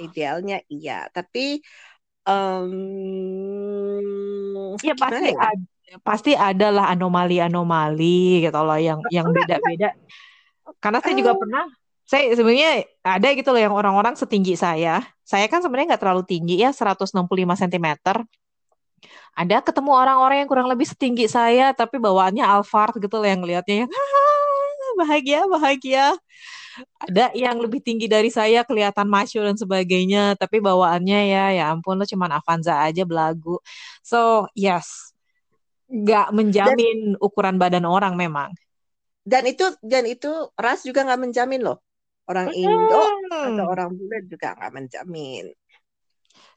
[0.00, 1.04] idealnya iya.
[1.12, 1.60] Tapi
[2.24, 2.72] um,
[4.80, 5.52] ya pasti ya?
[5.52, 9.96] ada pasti adalah anomali-anomali gitu loh yang yang beda-beda.
[10.78, 11.64] Karena saya juga uh, pernah,
[12.04, 15.00] saya sebenarnya ada gitu loh yang orang-orang setinggi saya.
[15.24, 17.88] Saya kan sebenarnya nggak terlalu tinggi ya, 165 cm.
[19.38, 23.86] Ada ketemu orang-orang yang kurang lebih setinggi saya, tapi bawaannya Alphard gitu loh yang lihatnya
[23.86, 23.88] yang
[24.98, 26.06] bahagia, bahagia.
[27.02, 31.98] Ada yang lebih tinggi dari saya, kelihatan macho dan sebagainya, tapi bawaannya ya, ya ampun
[31.98, 33.58] lo cuman Avanza aja belagu.
[34.02, 35.14] So yes,
[35.88, 38.52] nggak menjamin dan, ukuran badan orang memang.
[39.24, 41.80] Dan itu dan itu ras juga nggak menjamin loh.
[42.28, 42.60] Orang hmm.
[42.60, 45.48] Indo atau orang bule juga nggak menjamin.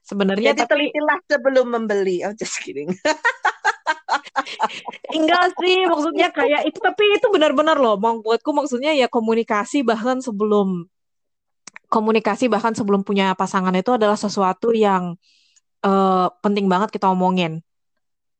[0.04, 0.72] Sebenarnya Jadi tapi...
[0.76, 2.20] telitilah sebelum membeli.
[2.28, 2.92] Oh just kidding.
[5.16, 7.96] Enggak sih, maksudnya kayak itu tapi itu benar-benar loh.
[7.96, 10.88] Mau buatku maksudnya ya komunikasi bahkan sebelum
[11.92, 15.12] komunikasi bahkan sebelum punya pasangan itu adalah sesuatu yang
[15.84, 17.60] uh, penting banget kita omongin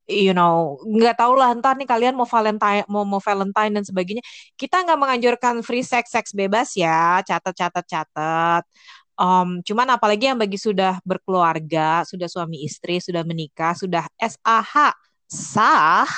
[0.07, 4.23] you know nggak tahu lah ntar nih kalian mau Valentine mau mau Valentine dan sebagainya.
[4.59, 8.63] Kita nggak menganjurkan free sex seks bebas ya catat catat catat.
[9.13, 14.95] Um, cuman apalagi yang bagi sudah berkeluarga sudah suami istri sudah menikah sudah SAH
[15.29, 16.09] sah?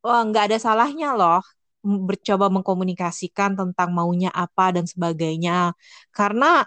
[0.00, 1.44] Oh, nggak ada salahnya loh
[1.80, 5.72] bercoba mengkomunikasikan tentang maunya apa dan sebagainya.
[6.12, 6.64] Karena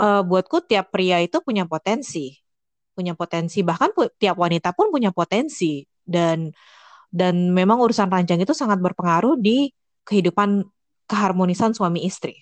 [0.00, 2.43] uh, buatku tiap pria itu punya potensi
[2.94, 5.82] punya potensi bahkan pu tiap wanita pun punya potensi.
[6.04, 6.54] Dan
[7.14, 9.70] dan memang urusan ranjang itu sangat berpengaruh di
[10.02, 10.66] kehidupan
[11.06, 12.34] keharmonisan suami istri.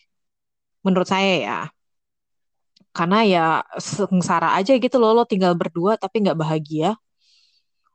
[0.87, 1.61] Menurut saya ya.
[2.93, 3.45] Karena ya
[3.81, 6.97] sengsara aja gitu loh lo tinggal berdua tapi nggak bahagia.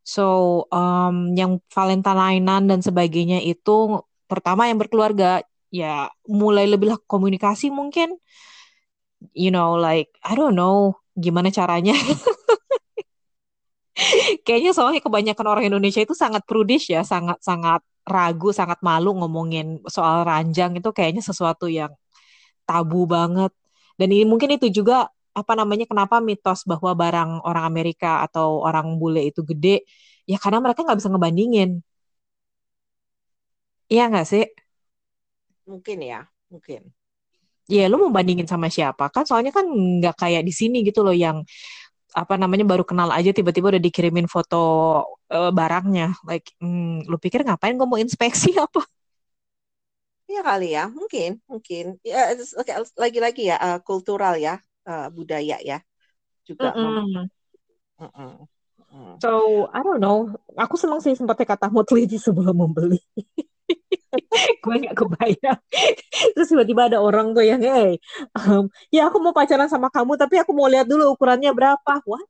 [0.08, 8.18] So um, yang Valentinean dan sebagainya itu pertama yang berkeluarga ya mulai lebih komunikasi mungkin.
[9.34, 11.98] You know like I don't know gimana caranya
[14.46, 19.82] kayaknya soalnya kebanyakan orang Indonesia itu sangat prudish ya, sangat sangat ragu, sangat malu ngomongin
[19.90, 21.92] soal ranjang itu kayaknya sesuatu yang
[22.68, 23.52] tabu banget.
[24.00, 28.98] Dan ini mungkin itu juga apa namanya kenapa mitos bahwa barang orang Amerika atau orang
[29.02, 29.86] bule itu gede
[30.26, 31.70] ya karena mereka nggak bisa ngebandingin.
[33.92, 34.44] Iya nggak sih?
[35.68, 36.20] Mungkin ya,
[36.52, 36.82] mungkin.
[37.68, 39.12] Ya, lu mau bandingin sama siapa?
[39.12, 41.44] Kan soalnya kan nggak kayak di sini gitu loh yang
[42.18, 44.62] apa namanya baru kenal aja tiba-tiba udah dikirimin foto
[45.30, 48.82] uh, barangnya like hmm, lu pikir ngapain gue mau inspeksi apa
[50.26, 52.34] ya kali ya mungkin mungkin ya
[52.98, 54.58] lagi-lagi ya uh, kultural ya
[54.90, 55.80] uh, budaya ya
[56.48, 56.72] juga.
[56.72, 57.26] Mm -mm.
[58.00, 58.34] Mm -mm.
[59.20, 60.32] So I don't know.
[60.56, 63.04] Aku senang sih sempat kata mau teliti sebelum membeli.
[64.64, 65.60] gue nggak kebayang.
[66.36, 68.00] Terus tiba-tiba ada orang tuh yang, hey,
[68.36, 71.94] um, ya aku mau pacaran sama kamu, tapi aku mau lihat dulu ukurannya berapa.
[72.08, 72.28] What?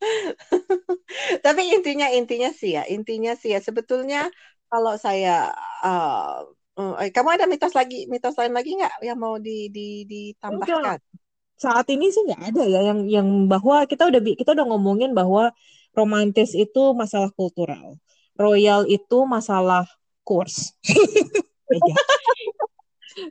[1.46, 4.28] tapi intinya intinya sih ya, intinya sih ya sebetulnya
[4.68, 5.48] kalau saya
[5.84, 6.44] uh,
[6.76, 11.00] uh, kamu ada mitos lagi mitos lain lagi nggak yang mau di, di, ditambahkan?
[11.00, 11.00] Enggak
[11.54, 15.54] saat ini sih nggak ada ya yang yang bahwa kita udah kita udah ngomongin bahwa
[15.94, 17.96] romantis itu masalah kultural,
[18.34, 19.86] royal itu masalah
[20.26, 20.72] kurs.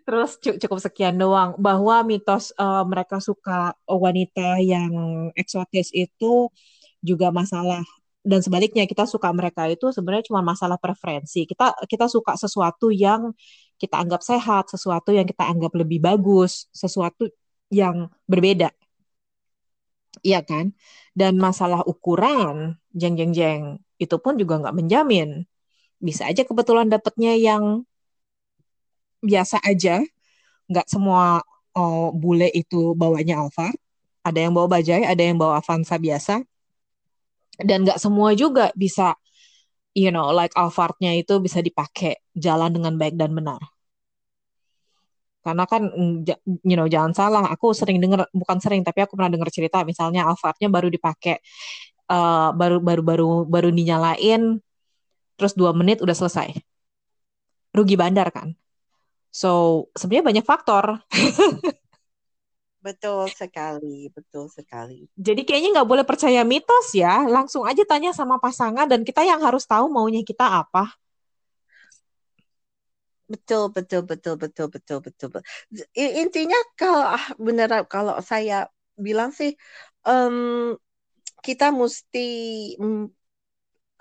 [0.07, 4.93] Terus cukup sekian doang bahwa mitos uh, mereka suka wanita yang
[5.35, 6.47] eksotis itu
[7.03, 7.83] juga masalah
[8.23, 11.43] dan sebaliknya kita suka mereka itu sebenarnya cuma masalah preferensi.
[11.43, 13.35] Kita kita suka sesuatu yang
[13.75, 17.27] kita anggap sehat, sesuatu yang kita anggap lebih bagus, sesuatu
[17.67, 18.71] yang berbeda.
[20.23, 20.71] Iya kan?
[21.11, 23.63] Dan masalah ukuran, jeng jeng jeng,
[23.99, 25.43] itu pun juga nggak menjamin.
[26.03, 27.87] Bisa aja kebetulan dapetnya yang
[29.23, 30.03] biasa aja,
[30.67, 31.39] nggak semua
[31.79, 33.79] oh, bule itu bawanya Alphard.
[34.27, 36.43] Ada yang bawa bajai, ada yang bawa Avanza biasa.
[37.59, 39.15] Dan nggak semua juga bisa,
[39.95, 43.63] you know, like Alphardnya itu bisa dipakai jalan dengan baik dan benar
[45.43, 46.23] karena kan mm,
[46.63, 50.23] you know jangan salah aku sering dengar bukan sering tapi aku pernah dengar cerita misalnya
[50.23, 51.43] Alphardnya baru dipakai
[52.07, 54.63] uh, baru baru baru baru dinyalain
[55.37, 56.53] terus dua menit udah selesai
[57.73, 58.53] rugi bandar kan
[59.33, 61.01] so sebenarnya banyak faktor
[62.83, 65.07] Betul sekali, betul sekali.
[65.15, 69.39] Jadi kayaknya nggak boleh percaya mitos ya, langsung aja tanya sama pasangan dan kita yang
[69.39, 70.91] harus tahu maunya kita apa.
[73.31, 75.29] Betul, betul, betul, betul, betul, betul.
[75.95, 78.67] Intinya kalau ah, benar kalau saya
[78.99, 79.55] bilang sih
[80.03, 80.75] um,
[81.39, 82.27] kita mesti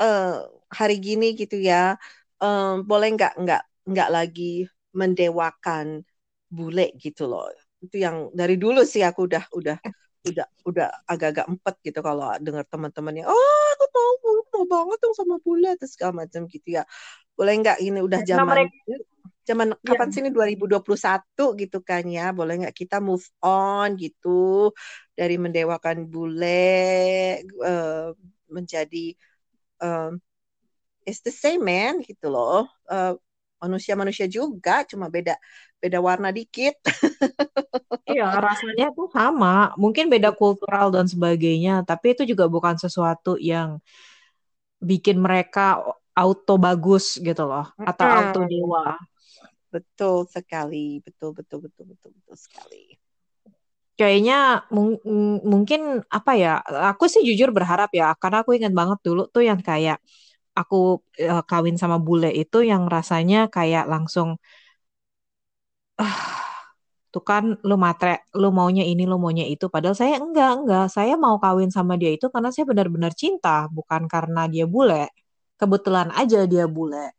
[0.02, 0.42] uh,
[0.72, 2.00] hari gini gitu ya,
[2.40, 3.62] um, boleh nggak nggak
[3.92, 4.64] nggak lagi
[4.96, 6.02] mendewakan
[6.48, 7.48] bule gitu loh.
[7.84, 9.78] Itu yang dari dulu sih aku udah udah
[10.22, 14.10] udah udah agak-agak empet gitu kalau dengar teman-temannya, oh aku mau
[14.52, 16.82] mau banget dong sama bule atau segala macam gitu ya.
[17.36, 18.68] Boleh nggak ini udah zaman
[19.42, 19.78] zaman ya.
[19.82, 24.70] kapan sini 2021 gitu kan ya boleh nggak kita move on gitu
[25.18, 28.14] dari mendewakan bule uh,
[28.46, 29.18] menjadi
[29.82, 30.14] uh,
[31.06, 33.14] it's the same man gitu loh uh,
[33.62, 35.38] manusia-manusia juga cuma beda
[35.78, 36.74] beda warna dikit
[38.10, 43.78] iya rasanya tuh sama mungkin beda kultural dan sebagainya tapi itu juga bukan sesuatu yang
[44.82, 45.78] bikin mereka
[46.12, 48.98] auto bagus gitu loh atau auto dewa
[49.72, 53.00] Betul sekali, betul betul betul betul betul sekali.
[53.96, 55.00] Kayaknya mung
[55.52, 56.60] mungkin apa ya?
[56.92, 59.96] Aku sih jujur berharap ya, karena aku ingat banget dulu tuh yang kayak
[60.60, 60.76] aku
[61.32, 64.28] uh, kawin sama bule itu yang rasanya kayak langsung
[66.00, 66.42] uh,
[67.12, 69.64] tuh kan lu matre, lu maunya ini, lu maunya itu.
[69.74, 70.84] Padahal saya enggak, enggak.
[70.96, 75.12] Saya mau kawin sama dia itu karena saya benar-benar cinta, bukan karena dia bule.
[75.60, 77.12] Kebetulan aja dia bule.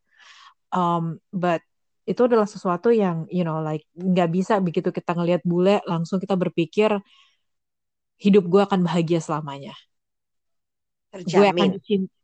[0.74, 1.62] Um, but
[2.04, 6.36] itu adalah sesuatu yang you know like nggak bisa begitu kita ngelihat bule langsung kita
[6.36, 7.00] berpikir
[8.20, 9.72] hidup gue akan bahagia selamanya
[11.22, 11.70] gue akan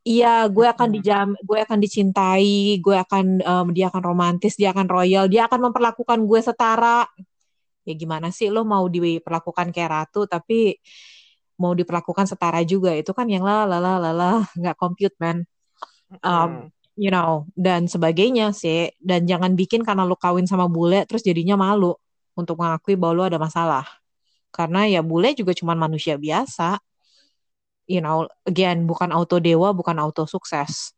[0.02, 4.90] iya gue akan dijam gue akan dicintai gue akan um, dia akan romantis dia akan
[4.90, 7.06] royal dia akan memperlakukan gue setara
[7.86, 10.82] ya gimana sih lo mau diperlakukan kayak ratu tapi
[11.62, 15.46] mau diperlakukan setara juga itu kan yang lah lah lah lah nggak compute man
[16.26, 18.92] um, you know, dan sebagainya sih.
[19.00, 21.96] Dan jangan bikin karena lu kawin sama bule terus jadinya malu
[22.36, 23.88] untuk mengakui bahwa lu ada masalah.
[24.52, 26.76] Karena ya bule juga cuma manusia biasa.
[27.90, 30.94] You know, again, bukan auto dewa, bukan auto sukses.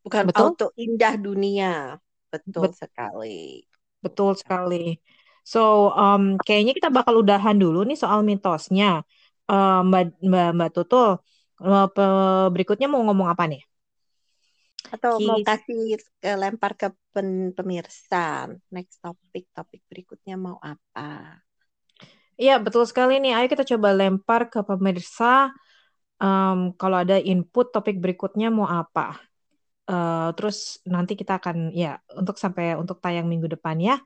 [0.00, 0.56] Bukan Betul?
[0.56, 2.00] auto indah dunia.
[2.32, 3.68] Betul Bet sekali.
[4.00, 4.96] Betul sekali.
[5.44, 9.04] So, um, kayaknya kita bakal udahan dulu nih soal mitosnya.
[9.44, 11.20] Uh, Mbak, Mbak, Mbak Tutul,
[11.60, 13.60] uh, berikutnya mau ngomong apa nih?
[14.88, 18.48] Atau mau kasih ke lempar ke pen, pemirsa.
[18.72, 21.40] Next topik, topik berikutnya mau apa?
[22.40, 23.36] Iya, betul sekali nih.
[23.36, 25.52] Ayo kita coba lempar ke pemirsa.
[26.22, 29.18] Um, kalau ada input topik berikutnya mau apa?
[29.84, 34.00] Uh, terus nanti kita akan ya untuk sampai untuk tayang minggu depan ya.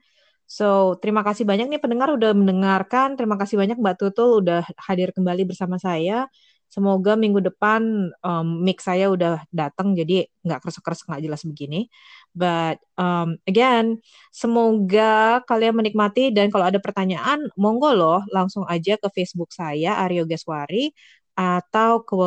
[0.49, 3.13] So terima kasih banyak nih pendengar udah mendengarkan.
[3.13, 6.25] Terima kasih banyak Mbak Tutul udah hadir kembali bersama saya.
[6.69, 11.89] Semoga minggu depan um, mix saya udah datang jadi nggak kresek-kresek nggak jelas begini.
[12.33, 19.09] But um, again, semoga kalian menikmati dan kalau ada pertanyaan, monggo loh langsung aja ke
[19.09, 20.93] Facebook saya Aryo Geswari
[21.39, 22.19] atau ke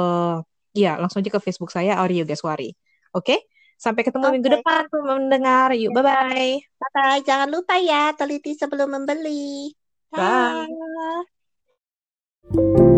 [0.73, 2.73] ya langsung aja ke Facebook saya Aryo Geswari.
[3.13, 3.37] Oke?
[3.37, 3.39] Okay?
[3.77, 4.35] Sampai ketemu okay.
[4.39, 5.75] minggu depan mendengar.
[5.75, 6.55] Yuk, bye-bye.
[6.63, 7.21] Bye-bye.
[7.27, 9.75] Jangan lupa ya teliti sebelum membeli.
[10.15, 10.71] Bye.
[12.47, 12.92] bye.